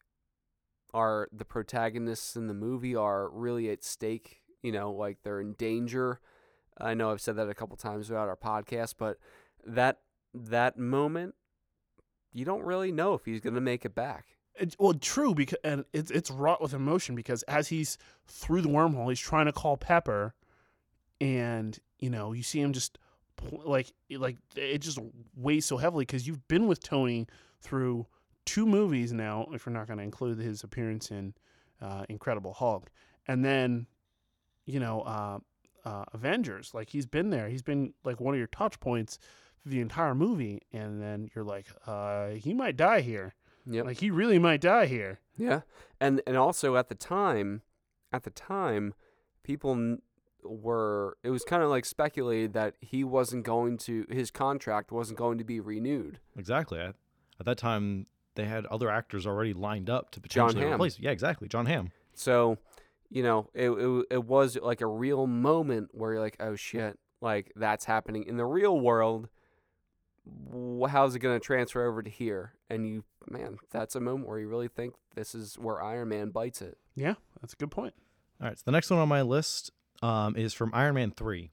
[0.94, 4.42] our the protagonists in the movie are really at stake.
[4.64, 6.20] You know, like they're in danger.
[6.80, 9.18] I know I've said that a couple times throughout our podcast, but
[9.66, 10.00] that
[10.36, 11.36] that moment,
[12.34, 14.26] you don't really know if he's gonna make it back.
[14.80, 19.10] Well, true because and it's it's wrought with emotion because as he's through the wormhole,
[19.10, 20.34] he's trying to call Pepper,
[21.20, 22.98] and you know you see him just
[23.66, 25.00] like like it just
[25.36, 27.28] weighs so heavily because you've been with Tony
[27.62, 28.08] through
[28.46, 29.48] two movies now.
[29.52, 31.34] If we're not going to include his appearance in
[31.82, 32.90] uh, Incredible Hulk,
[33.28, 33.88] and then
[34.66, 35.40] you know uh,
[35.84, 37.50] uh, Avengers, like he's been there.
[37.50, 39.20] He's been like one of your touch points
[39.66, 43.34] the entire movie, and then you're like, uh, he might die here.
[43.66, 43.86] Yep.
[43.86, 45.20] Like he really might die here.
[45.38, 45.62] Yeah,
[46.00, 47.64] and and also at the time,
[48.14, 48.94] at the time,
[49.44, 50.02] people n-
[50.44, 55.18] were it was kind of like speculated that he wasn't going to his contract wasn't
[55.18, 56.20] going to be renewed.
[56.38, 56.80] Exactly.
[56.80, 56.96] At,
[57.40, 58.06] at that time,
[58.36, 60.76] they had other actors already lined up to John potentially Hamm.
[60.76, 61.00] replace.
[61.00, 61.48] Yeah, exactly.
[61.48, 61.92] John Hamm.
[62.14, 62.58] So,
[63.10, 67.00] you know, it, it it was like a real moment where you're like, oh shit,
[67.20, 69.28] like that's happening in the real world.
[70.52, 72.54] Wh- How's it going to transfer over to here?
[72.70, 76.30] And you, man, that's a moment where you really think this is where Iron Man
[76.30, 76.78] bites it.
[76.96, 77.94] Yeah, that's a good point.
[78.42, 79.72] All right, so the next one on my list
[80.02, 81.52] um, is from Iron Man 3.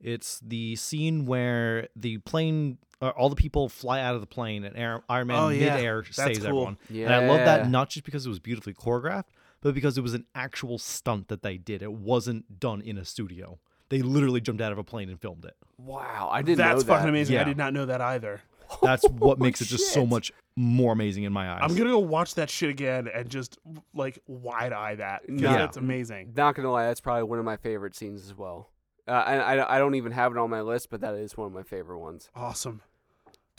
[0.00, 4.64] It's the scene where the plane, uh, all the people fly out of the plane,
[4.64, 5.74] and Air, Iron Man Oh, yeah.
[5.74, 6.46] midair That's saves cool.
[6.48, 6.78] everyone.
[6.88, 7.06] Yeah.
[7.06, 9.24] And I love that not just because it was beautifully choreographed,
[9.60, 11.82] but because it was an actual stunt that they did.
[11.82, 13.58] It wasn't done in a studio.
[13.90, 15.54] They literally jumped out of a plane and filmed it.
[15.78, 16.86] Wow, I didn't That's know that.
[16.86, 17.36] fucking amazing.
[17.38, 18.40] I did not know that either.
[18.82, 21.60] That's what makes it just so much more amazing in my eyes.
[21.62, 23.58] I'm gonna go watch that shit again and just
[23.94, 25.22] like wide eye that.
[25.28, 25.58] Yeah.
[25.58, 26.32] that's amazing.
[26.36, 28.70] Not gonna lie, that's probably one of my favorite scenes as well.
[29.08, 31.46] Uh, and I, I don't even have it on my list, but that is one
[31.48, 32.30] of my favorite ones.
[32.36, 32.82] Awesome.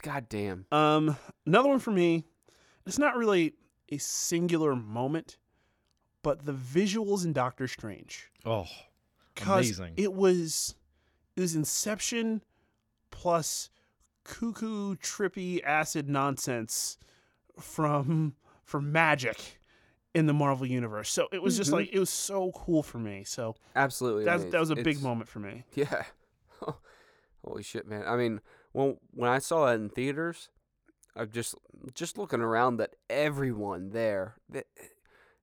[0.02, 0.66] God damn.
[0.72, 2.26] Um, another one for me.
[2.86, 3.54] It's not really
[3.90, 5.38] a singular moment,
[6.24, 8.32] but the visuals in Doctor Strange.
[8.46, 8.72] oh, Cause
[9.42, 9.94] Amazing.
[9.98, 10.76] it was
[11.36, 12.42] it was Inception
[13.12, 13.70] plus
[14.24, 16.98] cuckoo trippy acid nonsense
[17.60, 19.60] from from magic
[20.14, 21.10] in the Marvel universe.
[21.10, 21.74] So it was just Mhm.
[21.74, 23.24] like it was so cool for me.
[23.24, 24.26] So Absolutely.
[24.26, 25.64] that that was a big moment for me.
[25.76, 26.04] Yeah.
[27.46, 28.04] Holy shit, man.
[28.06, 30.50] I mean, when when I saw that in theaters,
[31.16, 31.56] I'm just
[31.94, 34.68] just looking around that everyone there, that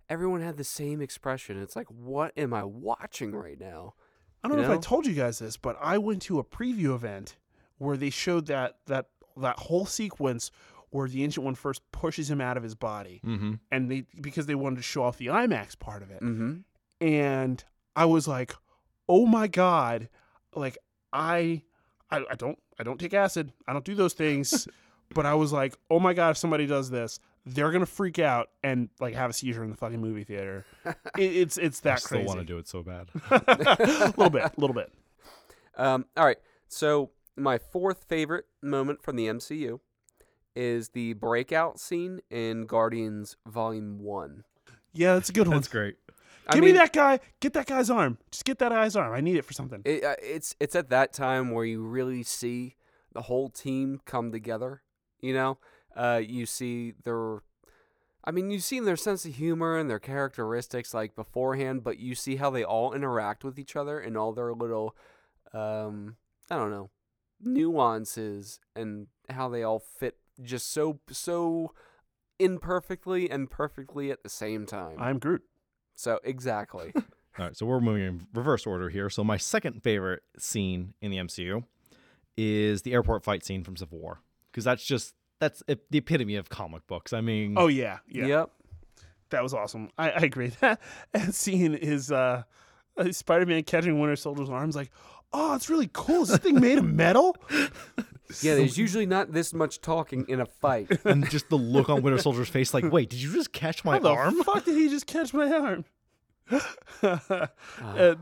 [0.09, 1.61] everyone had the same expression.
[1.61, 3.95] It's like, what am I watching right now?
[4.43, 6.45] I don't You know, if I told you guys this, but I went to a
[6.45, 7.37] preview event
[7.79, 9.07] where they showed that that
[9.37, 10.51] that whole sequence
[10.91, 13.55] where the ancient one first pushes him out of his body, mm-hmm.
[13.71, 16.59] and they because they wanted to show off the IMAX part of it, Mm-hmm.
[17.07, 18.55] and I was like,
[19.09, 20.09] "Oh my god!"
[20.55, 20.79] Like
[21.13, 21.63] I,
[22.11, 23.53] I, I don't, I don't take acid.
[23.67, 24.67] I don't do those things.
[25.15, 27.19] but I was like, "Oh my god!" If somebody does this,
[27.55, 30.65] they're gonna freak out and like have a seizure in the fucking movie theater.
[30.85, 32.27] it, it's it's I that still crazy.
[32.27, 33.09] want to do it so bad.
[33.31, 34.93] a little bit, a little bit.
[35.77, 36.39] Um, all right.
[36.69, 39.81] So my fourth favorite moment from the MCU
[40.55, 44.45] is the breakout scene in Guardians Volume One.
[44.93, 45.57] Yeah, that's a good one.
[45.57, 45.97] That's great.
[46.49, 47.21] I Give mean, me that guy.
[47.41, 48.19] Get that guy's arm.
[48.31, 49.15] Just get that guy's arm.
[49.15, 49.83] I need it for something.
[49.85, 52.75] It, uh, it's it's at that time where you really see
[53.13, 54.83] the whole team come together.
[55.21, 55.59] You know,
[55.97, 57.43] uh, you see their,
[58.25, 62.15] I mean, you've seen their sense of humor and their characteristics like beforehand, but you
[62.15, 64.95] see how they all interact with each other and all their little,
[65.53, 66.17] um,
[66.51, 66.91] I don't know,
[67.41, 71.73] nuances and how they all fit just so so
[72.39, 74.97] imperfectly and perfectly at the same time.
[74.99, 75.43] I'm Groot.
[75.95, 76.93] so exactly.
[77.39, 79.09] All right, so we're moving in reverse order here.
[79.09, 81.65] So my second favorite scene in the MCU
[82.37, 84.21] is the airport fight scene from Civil War
[84.51, 87.13] because that's just that's the epitome of comic books.
[87.13, 88.27] I mean, Oh yeah, yeah.
[88.27, 88.51] Yep.
[89.31, 89.91] That was awesome.
[89.99, 90.53] I, I agree.
[90.61, 90.81] That
[91.15, 92.43] and seeing his uh,
[92.97, 94.91] uh, Spider-Man catching Winter Soldier's arms, like,
[95.33, 96.23] oh, it's really cool.
[96.23, 97.37] Is this thing made of metal?
[98.43, 100.91] Yeah, there's usually not this much talking in a fight.
[101.07, 103.95] and just the look on Winter Soldier's face, like, wait, did you just catch my
[103.95, 104.43] How the arm?
[104.45, 105.87] fuck did he just catch my arm?
[107.01, 107.47] Uh,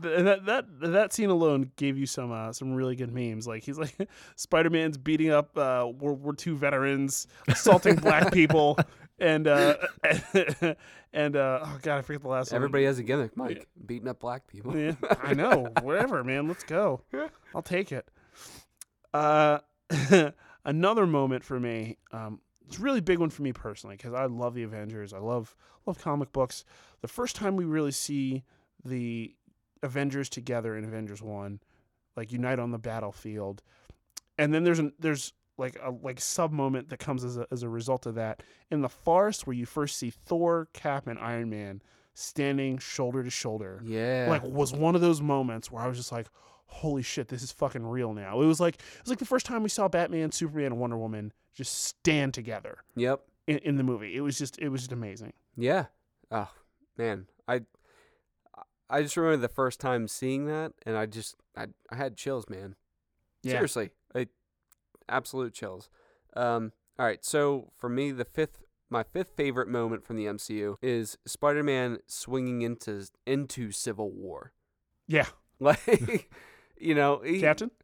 [0.03, 3.47] and that that that scene alone gave you some uh, some really good memes.
[3.47, 3.95] Like he's like
[4.35, 8.77] Spider Man's beating up uh, World War II veterans, assaulting black people,
[9.17, 9.77] and uh,
[11.11, 12.57] and uh, oh god, I forget the last one.
[12.57, 13.67] Everybody has a gimmick, Mike.
[13.83, 14.77] Beating up black people.
[14.77, 15.69] Yeah, I know.
[15.81, 16.47] Whatever, man.
[16.47, 17.01] Let's go.
[17.55, 18.07] I'll take it.
[19.11, 19.59] Uh,
[20.65, 21.97] another moment for me.
[22.11, 25.13] Um, it's a really big one for me personally because I love the Avengers.
[25.13, 25.55] I love
[25.85, 26.63] love comic books.
[27.01, 28.43] The first time we really see
[28.83, 29.33] the
[29.83, 31.59] Avengers together in Avengers One,
[32.15, 33.61] like unite on the battlefield,
[34.37, 37.63] and then there's an there's like a like sub moment that comes as a as
[37.63, 41.49] a result of that in the forest where you first see Thor, Cap, and Iron
[41.49, 41.81] Man
[42.13, 44.25] standing shoulder to shoulder Yeah.
[44.29, 46.27] like was one of those moments where I was just like,
[46.67, 48.41] holy shit, this is fucking real now.
[48.41, 50.97] It was like it was like the first time we saw Batman, Superman, and Wonder
[50.97, 53.21] Woman just stand together Yep.
[53.47, 54.15] in, in the movie.
[54.15, 55.33] It was just it was just amazing.
[55.55, 55.85] Yeah.
[56.31, 56.49] Oh
[56.97, 57.61] man, I
[58.89, 62.47] I just remember the first time seeing that, and I just I I had chills,
[62.49, 62.75] man.
[63.43, 63.53] Yeah.
[63.53, 64.27] Seriously, I,
[65.09, 65.89] absolute chills.
[66.35, 66.71] Um.
[66.99, 67.23] All right.
[67.23, 68.63] So for me, the fifth.
[68.89, 74.53] My fifth favorite moment from the MCU is Spider-Man swinging into into Civil War.
[75.07, 75.25] Yeah.
[75.59, 76.29] Like,
[76.79, 77.71] you know, he, Captain?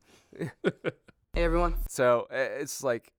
[1.35, 1.77] Hey everyone.
[1.89, 3.11] So it's like,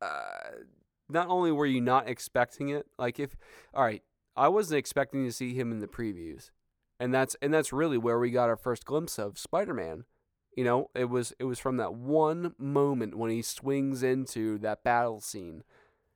[0.00, 0.62] uh,
[1.10, 3.36] not only were you not expecting it, like if,
[3.74, 4.02] all right,
[4.34, 6.50] I wasn't expecting to see him in the previews,
[6.98, 10.04] and that's and that's really where we got our first glimpse of Spider-Man.
[10.56, 14.82] You know, it was it was from that one moment when he swings into that
[14.82, 15.62] battle scene.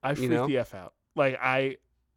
[0.02, 0.46] I freaked know?
[0.46, 0.94] the F out.
[1.14, 1.76] Like I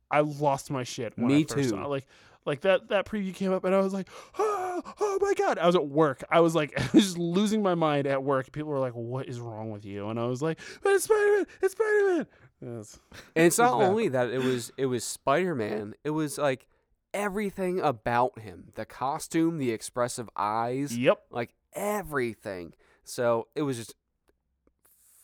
[0.09, 1.63] I lost my shit when Me too.
[1.65, 1.87] saw.
[1.87, 2.07] Like
[2.45, 4.07] like that that preview came up and I was like,
[4.85, 5.57] oh, oh my god.
[5.57, 6.23] I was at work.
[6.29, 8.51] I was like I was just losing my mind at work.
[8.51, 10.09] People were like, What is wrong with you?
[10.09, 12.27] And I was like, But it's Spider Man, it's Spider Man.
[12.61, 12.99] Yes.
[13.35, 15.95] And it's not only that it was it was Spider-Man.
[16.03, 16.67] It was like
[17.13, 21.23] everything about him the costume, the expressive eyes, Yep.
[21.29, 22.73] like everything.
[23.03, 23.93] So it was just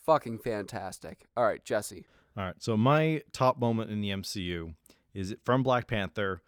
[0.04, 1.26] fucking fantastic.
[1.36, 2.06] All right, Jesse.
[2.36, 2.54] All right.
[2.58, 4.74] So my top moment in the MCU
[5.14, 6.42] is from Black Panther,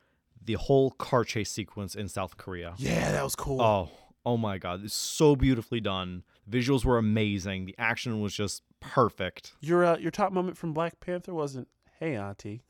[0.44, 2.74] the whole car chase sequence in South Korea.
[2.76, 3.60] Yeah, that was cool.
[3.60, 3.90] Oh,
[4.24, 6.24] oh my god, it's so beautifully done.
[6.50, 7.66] Visuals were amazing.
[7.66, 9.52] The action was just perfect.
[9.60, 11.68] Your uh, your top moment from Black Panther wasn't,
[11.98, 12.62] "Hey, Auntie."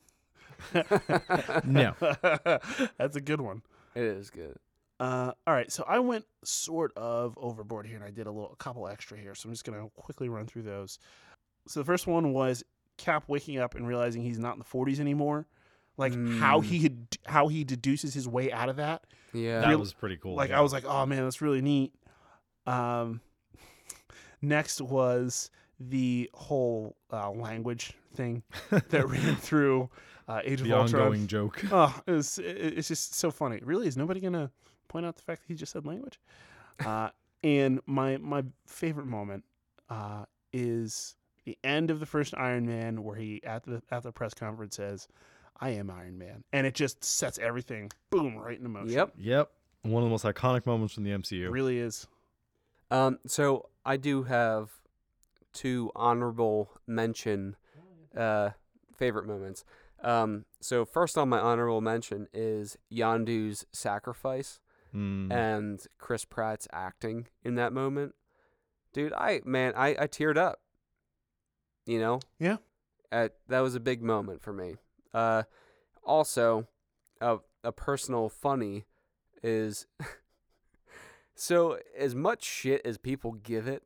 [1.65, 1.95] No.
[2.97, 3.63] That's a good one.
[3.95, 4.57] It is good.
[4.99, 8.53] Uh, all right, so I went sort of overboard here, and I did a little,
[8.53, 9.35] a couple extra here.
[9.35, 10.99] So I'm just gonna quickly run through those.
[11.67, 12.63] So the first one was
[12.97, 15.47] Cap waking up and realizing he's not in the 40s anymore.
[15.97, 16.65] Like how Mm.
[16.65, 19.03] he had, how he deduces his way out of that.
[19.33, 19.61] Yeah.
[19.61, 20.35] That Real- was pretty cool.
[20.35, 20.59] like yeah.
[20.59, 21.93] I was like, oh man, that's really neat.
[22.65, 23.21] Um,
[24.41, 28.43] next was the whole uh, language thing
[28.89, 29.89] that ran through
[30.27, 31.01] uh, Age of the Ultron.
[31.03, 31.61] ongoing joke.
[31.71, 32.45] Oh, it was, it,
[32.77, 33.59] it's just so funny.
[33.63, 34.49] Really, is nobody gonna
[34.87, 36.19] point out the fact that he just said language?
[36.85, 37.09] Uh,
[37.43, 39.43] and my my favorite moment
[39.89, 41.15] uh, is
[41.45, 44.77] the end of the first Iron Man, where he at the at the press conference
[44.77, 45.07] says,
[45.59, 48.89] "I am Iron Man," and it just sets everything boom right into motion.
[48.91, 49.13] Yep.
[49.17, 49.51] Yep.
[49.83, 51.51] One of the most iconic moments from the it MCU.
[51.51, 52.07] really is.
[52.91, 54.69] Um, so I do have
[55.53, 57.55] two honorable mention
[58.15, 58.51] uh,
[58.95, 59.65] favorite moments.
[60.03, 64.59] Um, so first on my honorable mention is Yondu's sacrifice
[64.93, 65.31] Mm.
[65.33, 68.13] and Chris Pratt's acting in that moment.
[68.93, 70.59] Dude, I man, I, I teared up.
[71.87, 72.19] You know?
[72.39, 72.57] Yeah.
[73.11, 74.75] At, that was a big moment for me.
[75.13, 75.43] Uh,
[76.03, 76.67] also,
[77.21, 78.85] a a personal funny
[79.41, 79.87] is
[81.35, 83.83] so as much shit as people give it,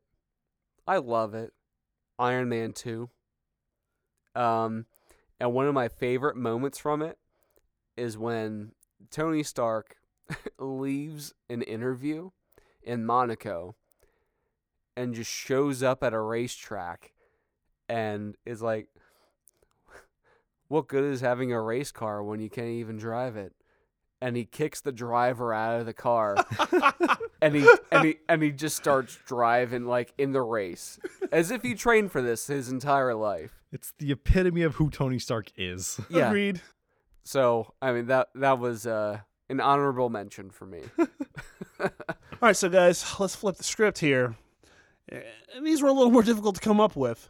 [0.88, 1.54] I love it.
[2.20, 3.10] Iron Man 2.
[4.36, 4.86] Um
[5.40, 7.20] and one of my favorite moments from it
[7.96, 8.72] is when
[9.12, 9.98] Tony Stark
[10.60, 12.32] leaves an interview
[12.82, 13.76] in Monaco
[14.96, 17.14] and just shows up at a racetrack
[17.88, 18.88] and is like
[20.68, 23.54] what good is having a race car when you can't even drive it?
[24.20, 26.36] And he kicks the driver out of the car
[27.42, 31.00] and he and he and he just starts driving like in the race
[31.32, 33.62] as if he trained for this his entire life.
[33.72, 36.00] It's the epitome of who Tony Stark is.
[36.10, 36.30] Yeah.
[36.30, 36.62] Agreed.
[37.26, 40.82] So I mean that that was uh, an honorable mention for me.
[41.80, 41.90] All
[42.42, 44.36] right, so guys, let's flip the script here.
[45.12, 45.18] Uh,
[45.64, 47.30] These were a little more difficult to come up with,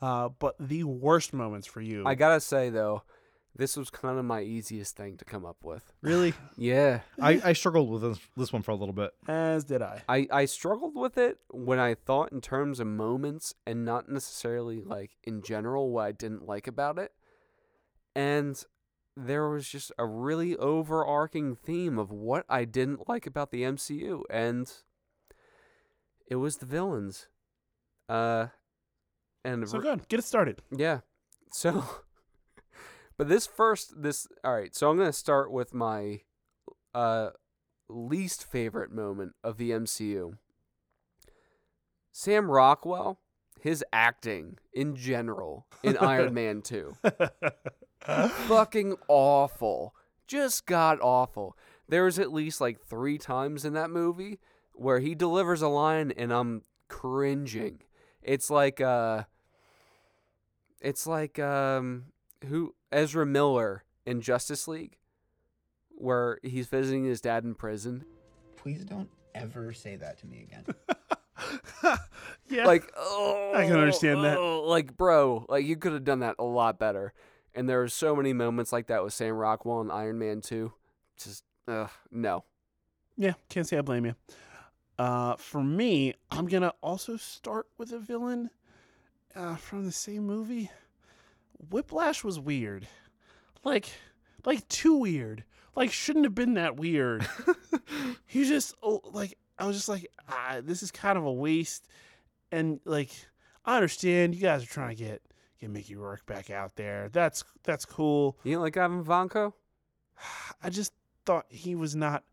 [0.00, 2.04] uh, but the worst moments for you.
[2.06, 3.02] I gotta say though,
[3.56, 5.92] this was kind of my easiest thing to come up with.
[6.02, 6.34] Really?
[6.56, 9.12] Yeah, I, I struggled with this, this one for a little bit.
[9.28, 10.02] as did I.
[10.08, 14.82] I I struggled with it when I thought in terms of moments and not necessarily
[14.82, 17.12] like in general what I didn't like about it,
[18.14, 18.62] and
[19.16, 24.22] there was just a really overarching theme of what I didn't like about the MCU,
[24.30, 24.72] and
[26.28, 27.26] it was the villains.
[28.08, 28.48] Uh,
[29.44, 30.08] and So good.
[30.08, 30.62] Get it started.
[30.70, 31.00] Yeah.
[31.52, 31.84] So,
[33.16, 34.74] but this first, this all right.
[34.74, 36.20] So I'm gonna start with my
[36.94, 37.30] uh
[37.88, 40.34] least favorite moment of the MCU.
[42.12, 43.20] Sam Rockwell,
[43.60, 46.96] his acting in general in Iron Man 2.
[48.00, 49.94] Fucking awful.
[50.26, 51.56] Just god awful.
[51.88, 54.40] There's at least like three times in that movie
[54.72, 57.80] where he delivers a line and I'm cringing.
[58.28, 59.22] It's like uh
[60.82, 62.04] it's like um
[62.46, 64.98] who Ezra Miller in Justice League
[65.88, 68.04] where he's visiting his dad in prison.
[68.56, 70.66] Please don't ever say that to me again.
[72.50, 72.66] yeah.
[72.66, 74.36] Like oh I can understand that.
[74.36, 77.14] oh, Like bro, like you could have done that a lot better.
[77.54, 80.70] And there are so many moments like that with Sam Rockwell and Iron Man 2.
[81.16, 82.44] Just ugh, no.
[83.16, 84.14] Yeah, can't say I blame you.
[84.98, 88.50] Uh, for me, I'm gonna also start with a villain
[89.34, 90.70] uh, from the same movie.
[91.70, 92.88] Whiplash was weird,
[93.64, 93.88] like,
[94.44, 95.44] like too weird.
[95.76, 97.26] Like, shouldn't have been that weird.
[98.26, 101.86] he just oh, like I was just like, ah, this is kind of a waste.
[102.50, 103.10] And like,
[103.64, 105.22] I understand you guys are trying to get
[105.60, 107.08] get Mickey Rourke back out there.
[107.12, 108.36] That's that's cool.
[108.44, 109.52] You don't like Ivan Vanko?
[110.62, 110.92] I just
[111.24, 112.24] thought he was not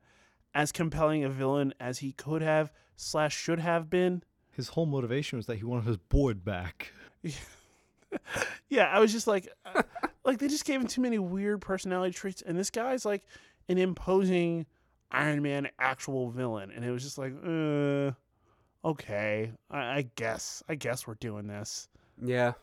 [0.56, 4.24] as compelling a villain as he could have slash should have been.
[4.52, 6.92] His whole motivation was that he wanted his board back.
[8.70, 9.84] Yeah, I was just like, uh,
[10.24, 13.24] like they just gave him too many weird personality traits, and this guy's like
[13.70, 14.66] an imposing
[15.12, 18.12] Iron Man actual villain, and it was just like, uh,
[18.88, 21.88] okay, I, I guess, I guess we're doing this.
[22.22, 22.54] Yeah.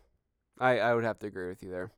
[0.58, 1.90] I, I would have to agree with you there.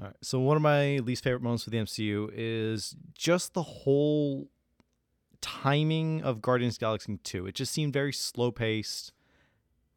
[0.00, 0.16] All right.
[0.22, 4.48] So one of my least favorite moments with the MCU is just the whole
[5.40, 7.46] timing of Guardians of the Galaxy 2.
[7.46, 9.12] It just seemed very slow paced.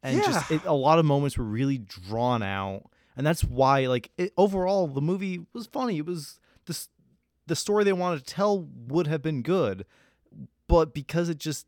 [0.01, 2.89] And just it, a lot of moments were really drawn out.
[3.15, 5.97] And that's why like it, overall the movie was funny.
[5.99, 6.89] It was this
[7.47, 9.85] the story they wanted to tell would have been good,
[10.67, 11.67] but because it just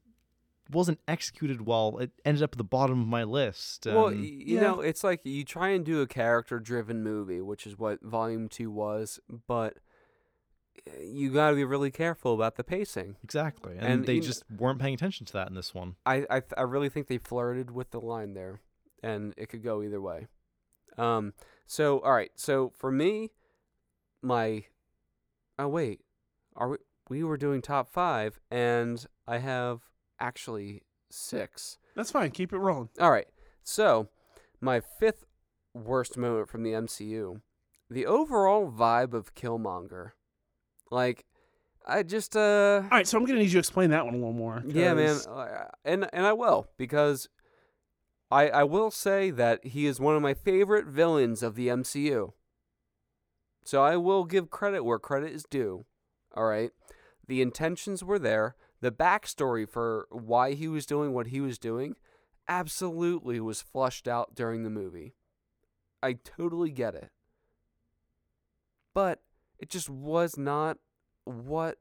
[0.72, 3.86] wasn't executed well, it ended up at the bottom of my list.
[3.86, 4.62] Well, and- y- you yeah.
[4.62, 8.72] know, it's like you try and do a character-driven movie, which is what Volume Two
[8.72, 9.78] was, but
[11.02, 13.16] you got to be really careful about the pacing.
[13.24, 13.76] exactly.
[13.78, 15.96] And, and they you kn- just weren't paying attention to that in this one.
[16.06, 18.62] I I, th- I really think they flirted with the line there,
[19.02, 20.28] and it could go either way.
[20.98, 21.34] Um.
[21.66, 22.32] So all right.
[22.36, 23.32] So for me,
[24.22, 24.66] my
[25.58, 26.02] oh wait,
[26.56, 26.78] are we
[27.10, 29.82] we were doing top five, and I have
[30.20, 31.78] actually six.
[31.96, 32.32] That's fine.
[32.32, 32.90] Keep it rolling.
[33.00, 33.28] All right.
[33.64, 34.10] So,
[34.60, 35.26] my fifth
[35.74, 37.42] worst moment from the MCU,
[37.90, 40.12] the overall vibe of Killmonger.
[40.92, 41.26] Like,
[41.86, 44.18] I just uh All right, so I'm gonna need you to explain that one a
[44.18, 44.64] little more.
[44.66, 45.20] yeah, man,
[45.84, 47.30] and and I will because
[48.32, 52.34] I I will say that he is one of my favorite villains of the MCU.
[53.64, 55.86] So I will give credit where credit is due.
[56.36, 56.72] All right,
[57.28, 58.56] the intentions were there.
[58.82, 61.96] The backstory for why he was doing what he was doing
[62.48, 65.16] absolutely was flushed out during the movie.
[66.04, 67.10] I totally get it.
[68.94, 69.22] But
[69.60, 70.78] it just was not
[71.24, 71.78] what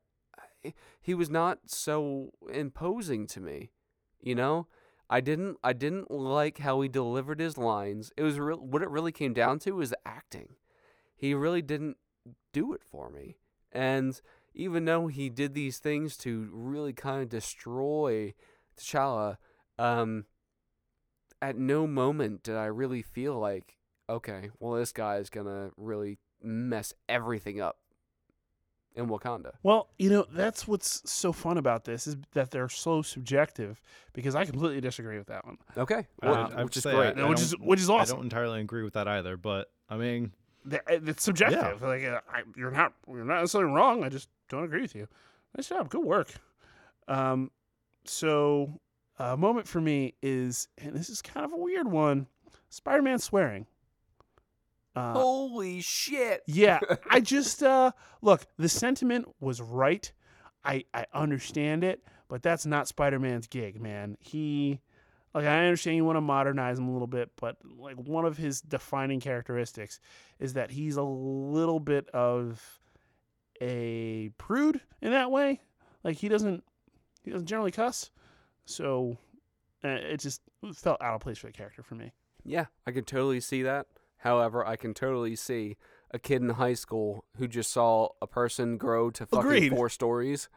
[1.01, 3.71] he was not so imposing to me.
[4.21, 4.67] You know,
[5.11, 8.13] I didn't I didn't like how he delivered his lines.
[8.17, 10.57] It was real what it really came down to was acting.
[11.15, 11.99] He really didn't
[12.53, 13.37] do it for me.
[13.71, 14.21] And
[14.55, 18.35] even though he did these things to really kind of destroy
[18.79, 19.37] T'Challa,
[19.79, 20.25] um,
[21.43, 23.77] at no moment did I really feel like,
[24.09, 27.79] okay, well, this guy is gonna really mess everything up
[28.95, 29.53] in Wakanda.
[29.63, 33.81] Well, you know, that's what's so fun about this is that they're so subjective
[34.13, 35.59] because I completely disagree with that one.
[35.77, 36.97] Okay, Uh, well, I I which is great.
[36.97, 38.15] I- No, which is which is awesome.
[38.15, 40.33] I don't entirely agree with that either, but I mean,
[40.71, 41.83] It's subjective.
[41.83, 44.05] Like uh, I, you're not you're not necessarily wrong.
[44.05, 45.09] I just don't agree with you.
[45.57, 45.89] Nice job.
[45.91, 46.33] Good work.
[47.09, 47.51] Um,
[48.05, 48.81] so
[49.19, 52.27] a moment for me is, and this is kind of a weird one.
[52.71, 53.67] Spider-Man swearing.
[54.97, 56.43] Uh, Holy shit!
[56.47, 56.79] Yeah,
[57.11, 57.93] I just uh
[58.23, 60.11] look, the sentiment was right.
[60.65, 64.17] I I understand it, but that's not Spider-Man's gig, man.
[64.21, 64.81] He
[65.35, 68.37] like I understand you want to modernize him a little bit, but like one of
[68.37, 69.99] his defining characteristics
[70.39, 72.63] is that he's a little bit of
[73.61, 75.61] a prude in that way.
[76.05, 76.63] Like he doesn't
[77.25, 78.11] he doesn't generally cuss.
[78.65, 79.19] So
[79.85, 80.41] uh, it just
[80.75, 82.13] felt out of place for the character for me.
[82.45, 83.87] Yeah, I can totally see that.
[84.25, 85.77] However, I can totally see
[86.11, 89.69] a kid in high school who just saw a person grow to fucking Agreed.
[89.71, 90.49] four stories,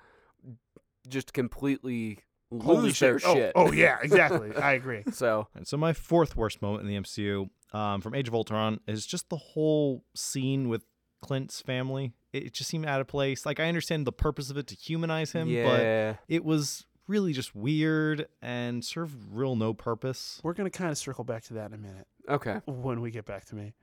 [1.06, 3.52] just completely Holy lose their Oh, shit.
[3.56, 4.56] Oh, yeah, exactly.
[4.56, 5.04] I agree.
[5.12, 8.80] So and so my fourth worst moment in the MCU um, from Age of Ultron
[8.88, 10.86] is just the whole scene with
[11.22, 12.14] Clint's family.
[12.32, 13.46] It it just seemed out of place.
[13.46, 17.56] Like I understand the purpose of it to humanize him, but it was really just
[17.56, 20.40] weird and served real no purpose.
[20.44, 22.62] We're gonna kind of circle back to that in a minute okay.
[22.66, 23.74] when we get back to me.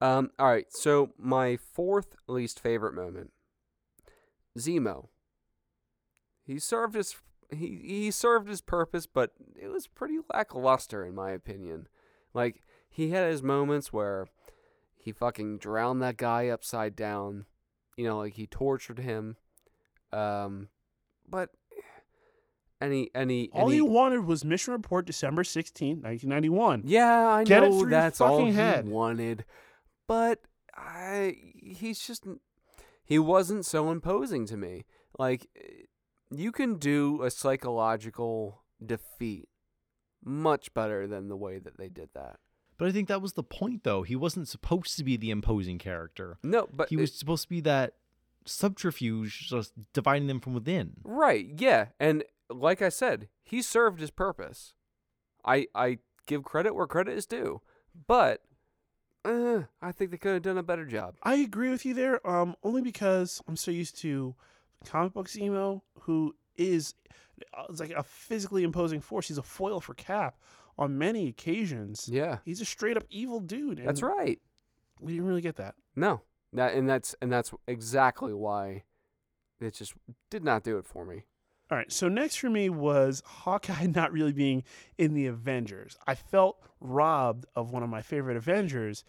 [0.00, 0.66] Um, all right.
[0.70, 3.32] So my fourth least favorite moment,
[4.58, 5.08] Zemo.
[6.44, 7.16] He served his
[7.50, 11.88] he he served his purpose, but it was pretty lackluster in my opinion.
[12.34, 14.28] Like he had his moments where
[14.96, 17.46] he fucking drowned that guy upside down.
[17.96, 19.36] You know, like he tortured him.
[20.12, 20.68] Um,
[21.28, 21.50] but
[22.80, 26.82] any any All any, you wanted was Mission Report December sixteenth, 1991.
[26.84, 28.88] Yeah, I Get it know through your that's all fucking he head.
[28.88, 29.44] wanted,
[30.06, 30.40] but
[30.74, 32.24] I he's just
[33.04, 34.84] he wasn't so imposing to me.
[35.18, 35.46] Like
[36.30, 39.48] you can do a psychological defeat
[40.24, 42.36] much better than the way that they did that.
[42.78, 44.02] But I think that was the point, though.
[44.02, 46.36] He wasn't supposed to be the imposing character.
[46.42, 47.94] No, but he was supposed to be that
[48.44, 50.94] subterfuge, just dividing them from within.
[51.04, 54.74] right, yeah, and like I said, he served his purpose.
[55.44, 57.60] I I give credit where credit is due,
[58.06, 58.42] but
[59.24, 61.16] uh, I think they could have done a better job.
[61.22, 62.24] I agree with you there.
[62.28, 64.34] Um, only because I'm so used to
[64.84, 66.94] comic books Zemo, who is
[67.56, 69.28] uh, like a physically imposing force.
[69.28, 70.36] He's a foil for Cap
[70.78, 72.08] on many occasions.
[72.10, 73.78] Yeah, He's a straight up evil dude.
[73.84, 74.40] that's right.
[75.00, 75.74] We didn't really get that.
[75.94, 76.22] No,
[76.52, 78.84] that and that's and that's exactly why
[79.60, 79.94] it just
[80.30, 81.24] did not do it for me.
[81.68, 84.62] All right, so next for me was Hawkeye not really being
[84.98, 85.96] in the Avengers.
[86.06, 89.02] I felt robbed of one of my favorite Avengers,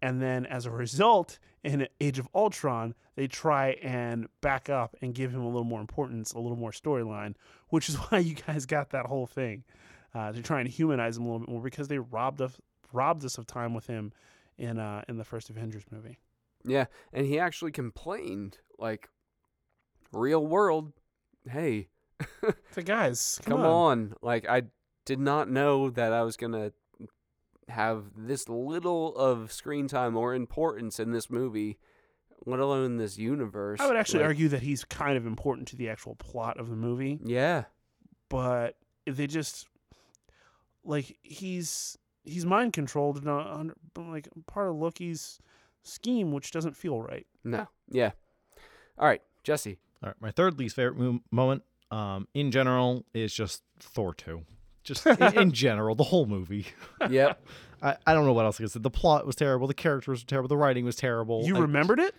[0.00, 5.14] and then as a result, in Age of Ultron, they try and back up and
[5.14, 7.34] give him a little more importance, a little more storyline,
[7.70, 9.64] which is why you guys got that whole thing
[10.14, 12.60] uh, to try and humanize him a little bit more because they robbed us
[12.92, 14.12] robbed us of time with him
[14.58, 16.18] in uh, in the first Avengers movie.
[16.64, 19.08] Yeah, and he actually complained like,
[20.12, 20.92] real world,
[21.50, 21.88] hey,
[22.72, 24.14] So guys, come, come on.
[24.22, 24.62] Like I
[25.04, 26.72] did not know that I was gonna
[27.68, 31.78] have this little of screen time or importance in this movie,
[32.44, 33.80] let alone this universe.
[33.80, 36.68] I would actually Like, argue that he's kind of important to the actual plot of
[36.70, 37.64] the movie, Yeah,
[38.28, 39.66] but they just
[40.84, 45.38] like he's he's mind controlled and uh, under- like part of Loki's
[45.82, 47.26] scheme, which doesn't feel right.
[47.44, 48.12] no, yeah.
[48.98, 49.78] All right, Jesse.
[50.02, 54.42] All right, my third least favorite mo- moment, um, in general, is just Thor two.
[54.84, 56.66] Just in, in general, the whole movie.
[57.10, 57.40] Yep.
[57.82, 58.80] I, I don't know what else I can say.
[58.80, 59.66] The plot was terrible.
[59.66, 60.48] The characters were terrible.
[60.48, 61.44] The writing was terrible.
[61.44, 62.14] You I- remembered it?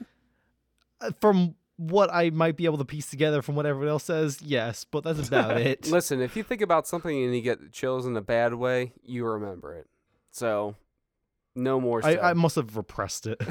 [1.01, 4.39] uh, from what I might be able to piece together from what everyone else says,
[4.41, 5.88] yes, but that's about it.
[5.88, 9.26] Listen, if you think about something and you get chills in a bad way, you
[9.26, 9.88] remember it.
[10.32, 10.76] So,
[11.55, 12.05] no more.
[12.05, 12.18] I.
[12.18, 13.41] I must have repressed it.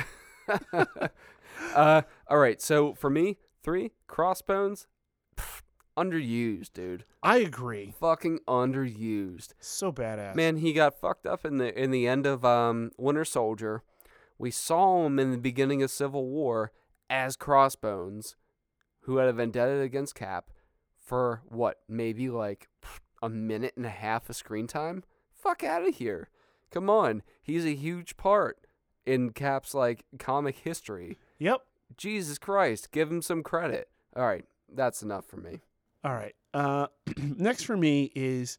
[1.74, 2.60] uh, all right.
[2.60, 4.86] So for me, three crossbones,
[5.96, 7.04] underused, dude.
[7.22, 7.94] I agree.
[7.98, 9.54] Fucking underused.
[9.60, 10.34] So badass.
[10.34, 13.82] Man, he got fucked up in the in the end of um, Winter Soldier.
[14.38, 16.72] We saw him in the beginning of Civil War
[17.08, 18.36] as Crossbones,
[19.00, 20.50] who had a vendetta against Cap
[20.98, 22.68] for what, maybe like
[23.22, 25.04] a minute and a half of screen time.
[25.32, 26.28] Fuck out of here!
[26.70, 28.58] Come on, he's a huge part
[29.06, 31.18] in Cap's like comic history.
[31.38, 31.62] Yep.
[31.96, 33.88] Jesus Christ, give him some credit.
[34.14, 35.60] All right, that's enough for me.
[36.06, 36.36] All right.
[36.54, 36.86] Uh,
[37.16, 38.58] next for me is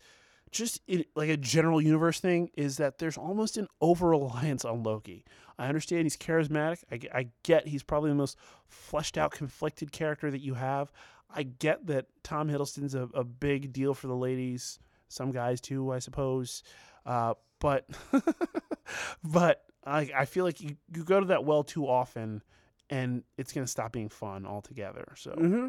[0.52, 0.82] just
[1.16, 5.24] like a general universe thing is that there's almost an over reliance on Loki.
[5.58, 6.80] I understand he's charismatic.
[6.92, 8.38] I, I get he's probably the most
[8.68, 10.92] fleshed out, conflicted character that you have.
[11.34, 14.78] I get that Tom Hiddleston's a, a big deal for the ladies,
[15.08, 16.64] some guys too, I suppose.
[17.06, 17.88] Uh, but
[19.24, 22.44] but I, I feel like you, you go to that well too often
[22.90, 25.14] and it's going to stop being fun altogether.
[25.16, 25.32] So.
[25.32, 25.68] Mm-hmm.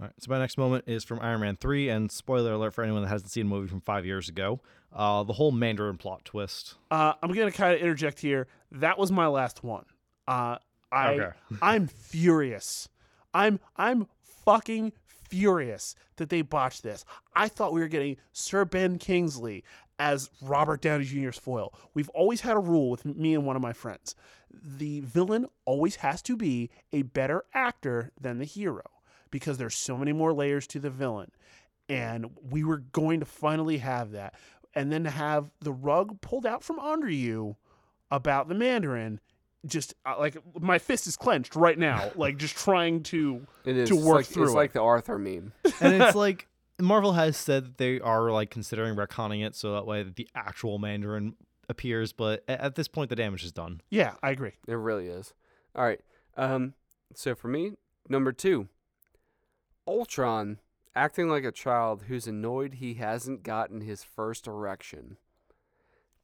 [0.00, 2.84] All right, so my next moment is from Iron Man 3, and spoiler alert for
[2.84, 4.60] anyone that hasn't seen the movie from five years ago
[4.92, 6.74] uh, the whole Mandarin plot twist.
[6.90, 8.46] Uh, I'm gonna kind of interject here.
[8.72, 9.84] That was my last one.
[10.26, 10.58] Uh,
[10.90, 11.30] I Okay.
[11.62, 12.88] I'm furious.
[13.34, 14.06] I'm I'm
[14.44, 17.04] fucking furious that they botched this.
[17.34, 19.64] I thought we were getting Sir Ben Kingsley
[19.98, 21.74] as Robert Downey Jr.'s foil.
[21.92, 24.14] We've always had a rule with me and one of my friends:
[24.50, 28.84] the villain always has to be a better actor than the hero
[29.30, 31.30] because there's so many more layers to the villain.
[31.88, 34.34] And we were going to finally have that.
[34.74, 37.56] And then to have the rug pulled out from under you
[38.10, 39.20] about the Mandarin,
[39.66, 43.46] just uh, like my fist is clenched right now, like just trying to.
[43.64, 44.56] It is To It's work like, through It's it.
[44.56, 45.52] like the Arthur meme.
[45.80, 46.46] and it's like
[46.78, 50.78] Marvel has said that they are like considering retconning it so that way the actual
[50.78, 51.34] Mandarin
[51.70, 53.80] appears, but at this point the damage is done.
[53.90, 54.52] Yeah, I agree.
[54.66, 55.32] It really is.
[55.74, 56.00] All right.
[56.36, 56.74] Um.
[57.14, 57.72] So for me,
[58.08, 58.68] number two,
[59.88, 60.58] Ultron
[60.94, 65.16] acting like a child who's annoyed he hasn't gotten his first erection.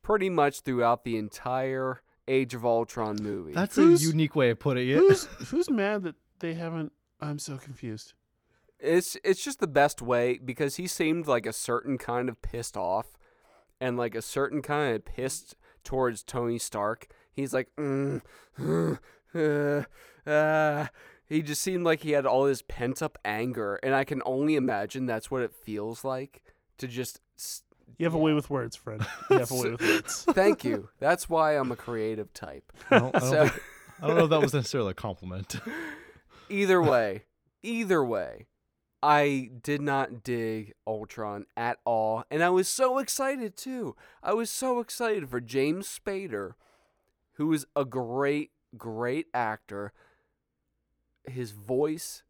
[0.02, 3.52] Pretty much throughout the entire Age of Ultron movie.
[3.52, 4.96] That's Who's- a unique way of putting it.
[4.96, 6.92] Who's who's mad that they haven't?
[7.20, 8.12] I'm so confused.
[8.78, 12.76] it's it's just the best way because he seemed like a certain kind of pissed
[12.76, 13.16] off
[13.80, 15.54] and like a certain kind of pissed
[15.84, 17.08] towards Tony Stark.
[17.32, 18.20] He's like, mm,
[19.34, 19.82] uh,
[20.30, 20.86] uh,
[21.28, 24.56] he just seemed like he had all his pent up anger, and I can only
[24.56, 26.42] imagine that's what it feels like
[26.78, 27.20] to just.
[27.38, 27.62] s-
[27.98, 29.04] You have a way with words, friend.
[29.30, 30.24] You have a way with words.
[30.30, 30.88] Thank you.
[31.00, 32.72] That's why I'm a creative type.
[32.90, 33.62] I don't, I don't So think-
[34.02, 35.56] I don't know if that was necessarily a compliment.
[36.48, 37.24] either way,
[37.62, 38.46] either way,
[39.02, 43.94] I did not dig Ultron at all, and I was so excited too.
[44.22, 46.52] I was so excited for James Spader,
[47.34, 49.92] who is a great, great actor.
[51.26, 52.22] His voice,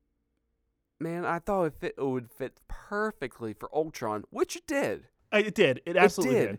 [1.01, 5.09] man, I thought it, fit, it would fit perfectly for Ultron, which it did.
[5.33, 5.81] I, it did.
[5.85, 6.59] It absolutely it did.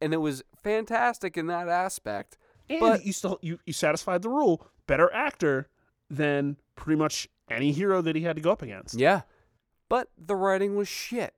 [0.00, 2.36] and it was fantastic in that aspect.
[2.68, 4.66] And But- you still you, you satisfied the rule.
[4.86, 5.68] Better actor
[6.10, 8.94] than pretty much any hero that he had to go up against.
[8.98, 9.22] Yeah.
[9.88, 11.34] But the writing was shit.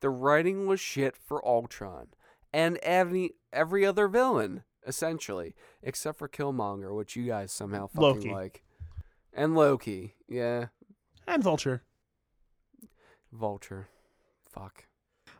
[0.00, 2.08] The writing was shit for Ultron
[2.52, 8.30] and every every other villain essentially, except for Killmonger, which you guys somehow fucking Loki.
[8.30, 8.64] like.
[9.32, 10.14] And Loki.
[10.28, 10.66] Yeah.
[11.26, 11.82] And Vulture.
[13.32, 13.88] Vulture.
[14.50, 14.84] Fuck.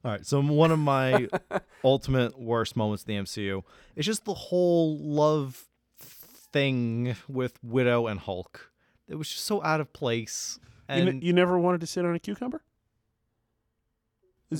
[0.05, 1.28] All right, so one of my
[1.84, 3.62] ultimate worst moments in the MCU
[3.95, 5.68] is just the whole love
[5.99, 8.72] thing with Widow and Hulk.
[9.09, 10.59] It was just so out of place.
[10.88, 12.62] You, And ne- you never wanted to sit on a cucumber?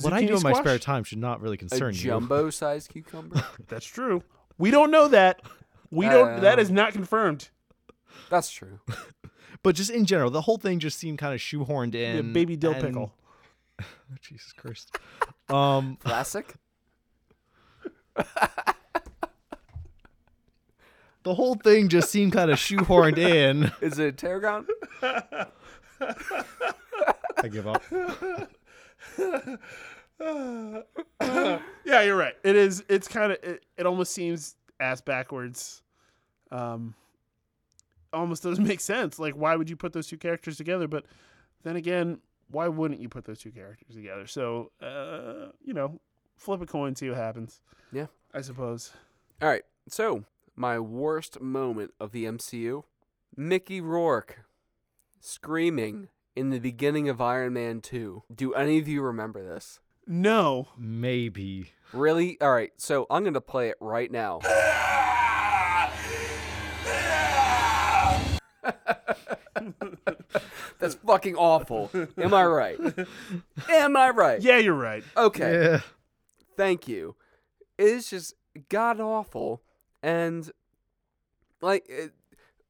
[0.01, 1.99] what I do Zucchini in my spare time should not really A concern you.
[2.01, 3.43] jumbo-sized cucumber.
[3.67, 4.23] That's true.
[4.57, 5.41] We don't know that.
[5.91, 6.41] We don't.
[6.41, 7.49] that uh, is not confirmed.
[8.29, 8.79] That's true.
[9.63, 12.17] But just in general, the whole thing just seemed kind of shoehorned in.
[12.17, 13.13] The baby dill and- pickle.
[14.21, 14.95] Jesus Christ.
[15.49, 16.53] Um, Classic.
[21.23, 23.71] the whole thing just seemed kind of shoehorned in.
[23.81, 24.67] Is it a tarragon?
[25.01, 25.47] I
[27.49, 27.81] give up.
[31.85, 32.35] yeah, you're right.
[32.43, 32.83] It is.
[32.89, 33.39] It's kind of.
[33.43, 35.81] It, it almost seems ass backwards.
[36.51, 36.93] Um,
[38.13, 39.19] almost doesn't make sense.
[39.19, 40.87] Like, why would you put those two characters together?
[40.87, 41.05] But
[41.63, 44.27] then again, why wouldn't you put those two characters together?
[44.27, 45.99] So, uh, you know,
[46.37, 47.61] flip a coin, see what happens.
[47.91, 48.07] Yeah.
[48.33, 48.91] I suppose.
[49.41, 49.63] All right.
[49.87, 50.23] So,
[50.55, 52.83] my worst moment of the MCU
[53.35, 54.41] Mickey Rourke
[55.19, 58.23] screaming in the beginning of Iron Man 2.
[58.33, 59.79] Do any of you remember this?
[60.05, 60.69] No.
[60.77, 61.71] Maybe.
[61.91, 62.39] Really?
[62.41, 62.71] All right.
[62.77, 64.39] So, I'm going to play it right now.
[70.79, 71.91] That's fucking awful.
[72.17, 72.79] Am I right?
[73.69, 74.41] Am I right?
[74.41, 75.03] Yeah, you're right.
[75.15, 75.61] Okay.
[75.61, 75.81] Yeah.
[76.57, 77.15] Thank you.
[77.77, 78.33] It's just
[78.69, 79.61] god awful,
[80.01, 80.49] and
[81.61, 82.13] like it,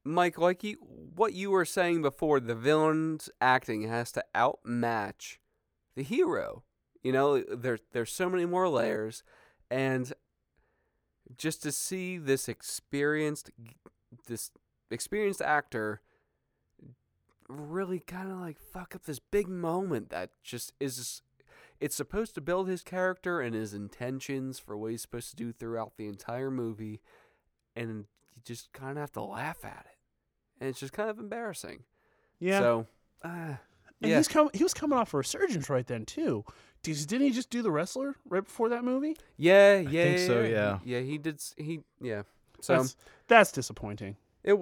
[0.04, 0.76] Mike, like you,
[1.14, 5.40] what you were saying before, the villain's acting has to outmatch
[5.96, 6.62] the hero.
[7.02, 9.22] You know, there's there's so many more layers,
[9.70, 10.12] and
[11.36, 13.50] just to see this experienced,
[14.26, 14.50] this
[14.94, 16.00] experienced actor
[17.48, 21.20] really kind of like fuck up this big moment that just is
[21.80, 25.52] it's supposed to build his character and his intentions for what he's supposed to do
[25.52, 27.00] throughout the entire movie,
[27.76, 29.98] and you just kind of have to laugh at it,
[30.60, 31.82] and it's just kind of embarrassing.
[32.38, 32.60] Yeah.
[32.60, 32.86] So,
[33.22, 33.58] uh, and
[34.00, 36.44] yeah, he's com- he was coming off a resurgence right then too.
[36.82, 39.16] Did- Didn't he just do the wrestler right before that movie?
[39.36, 40.78] yeah, yeah, I think so, yeah, yeah.
[40.84, 41.00] yeah.
[41.00, 41.42] He did.
[41.56, 42.22] He yeah.
[42.60, 42.96] So That's
[43.28, 44.16] that's disappointing.
[44.44, 44.56] It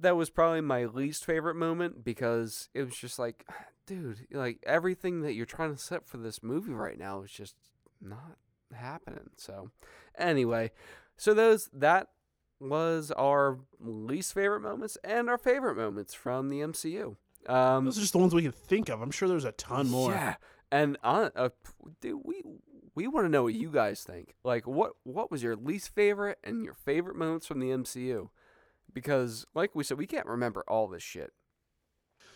[0.00, 3.46] that was probably my least favorite moment because it was just like,
[3.86, 7.54] dude, like everything that you're trying to set for this movie right now is just
[8.00, 8.36] not
[8.74, 9.30] happening.
[9.36, 9.70] So,
[10.18, 10.70] anyway,
[11.16, 12.08] so those that
[12.60, 17.16] was our least favorite moments and our favorite moments from the MCU.
[17.48, 19.00] Um, Those are just the ones we can think of.
[19.00, 20.12] I'm sure there's a ton more.
[20.12, 20.34] yeah,
[20.70, 21.48] and uh, uh,
[22.00, 22.42] dude, we
[22.94, 24.34] we want to know what you guys think.
[24.44, 28.28] Like, what what was your least favorite and your favorite moments from the MCU?
[28.94, 31.32] Because, like we said, we can't remember all this shit.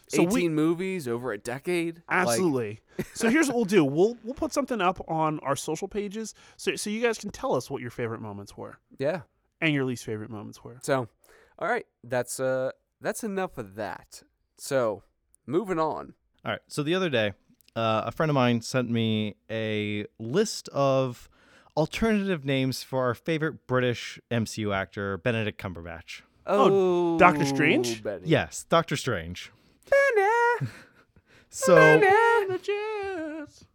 [0.08, 1.96] So we- Eighteen movies over a decade.
[1.96, 2.80] Like, Absolutely.
[3.14, 3.84] so here's what we'll do.
[3.84, 7.54] We'll we'll put something up on our social pages so so you guys can tell
[7.54, 9.22] us what your favorite moments were yeah.
[9.60, 10.78] and your least favorite moments were.
[10.82, 11.08] So,
[11.58, 14.22] all right, that's uh that's enough of that.
[14.58, 15.02] So,
[15.46, 16.14] moving on.
[16.44, 16.60] All right.
[16.68, 17.32] So the other day,
[17.74, 21.28] uh, a friend of mine sent me a list of
[21.76, 26.20] alternative names for our favorite British MCU actor, Benedict Cumberbatch.
[26.46, 28.02] Oh, Doctor oh, Strange?
[28.02, 28.22] Benny.
[28.24, 29.50] Yes, Doctor Strange.
[29.90, 30.70] Benny.
[31.56, 33.66] So, Bandages.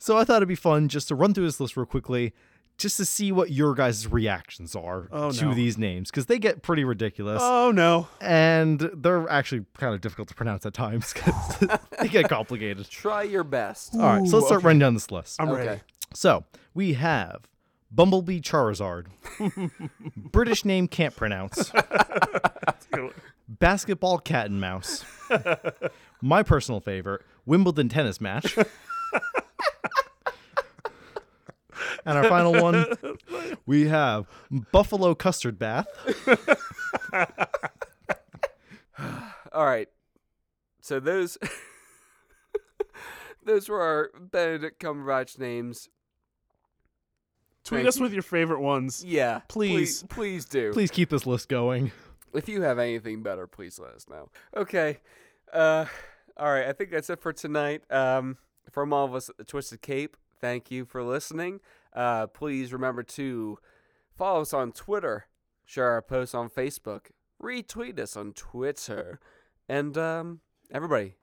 [0.00, 2.34] so I thought it'd be fun just to run through this list real quickly,
[2.76, 5.54] just to see what your guys' reactions are Oh, to no.
[5.54, 7.40] these names, because they get pretty ridiculous.
[7.40, 8.08] Oh no.
[8.20, 12.86] and they're actually kind of difficult to pronounce at times because they get complicated.
[12.90, 13.94] Try your best.
[13.94, 14.66] All right, so let's start okay.
[14.66, 15.40] running down this list.
[15.40, 15.66] I'm okay.
[15.66, 15.80] ready.
[16.14, 16.42] So
[16.74, 17.42] we have
[17.90, 19.06] Bumblebee Charizard,
[20.16, 21.72] British name can't pronounce,
[23.48, 25.04] basketball cat and mouse,
[26.22, 28.56] my personal favorite, Wimbledon tennis match.
[32.06, 32.86] And our final one,
[33.66, 34.26] we have
[34.72, 35.86] Buffalo Custard Bath,
[39.52, 39.88] All right.
[40.80, 41.38] So those
[43.44, 45.88] those were our Benedict Cumberbatch names.
[47.64, 48.02] Tweet Thank us you.
[48.02, 49.04] with your favorite ones.
[49.04, 50.02] Yeah, Please.
[50.02, 50.72] please, please do.
[50.72, 51.92] please keep this list going.
[52.32, 54.28] If you have anything better, please let us know.
[54.56, 54.98] Okay.
[55.52, 55.84] Uh,
[56.36, 56.66] all right.
[56.66, 57.82] I think that's it for tonight.
[57.90, 58.38] Um,
[58.70, 61.60] from all of us at the Twisted Cape, thank you for listening.
[61.92, 63.58] Uh, please remember to
[64.14, 65.26] follow us on Twitter,
[65.64, 67.06] share our posts on Facebook,
[67.42, 69.18] retweet us on Twitter,
[69.68, 70.40] and um,
[70.72, 71.16] everybody,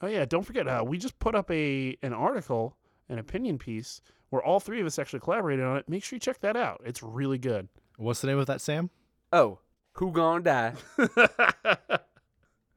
[0.00, 2.76] Oh yeah, don't forget uh, we just put up a an article,
[3.08, 5.88] an opinion piece where all three of us actually collaborated on it.
[5.88, 6.82] Make sure you check that out.
[6.84, 7.68] It's really good.
[7.96, 8.90] What's the name of that, Sam?
[9.32, 9.58] oh,
[9.92, 10.72] who gonna die?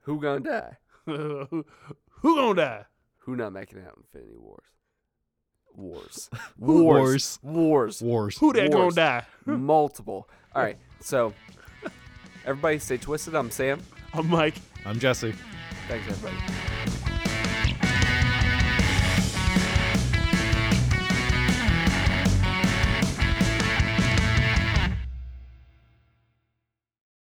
[0.02, 0.78] Who gonna die?
[1.06, 1.66] who,
[2.22, 2.86] who gonna die?
[3.18, 4.64] Who not making out Infinity Wars?
[5.74, 6.30] Wars.
[6.58, 7.40] Wars.
[7.42, 7.42] Wars.
[7.44, 8.02] Wars.
[8.02, 8.38] Wars.
[8.38, 9.26] Who that gonna die?
[9.46, 10.30] multiple.
[10.56, 11.34] All right, so
[12.48, 13.36] Everybody stay twisted.
[13.36, 13.82] I'm Sam.
[14.14, 14.56] I'm Mike.
[14.86, 15.36] I'm Jesse.
[15.90, 16.97] Thanks, everybody.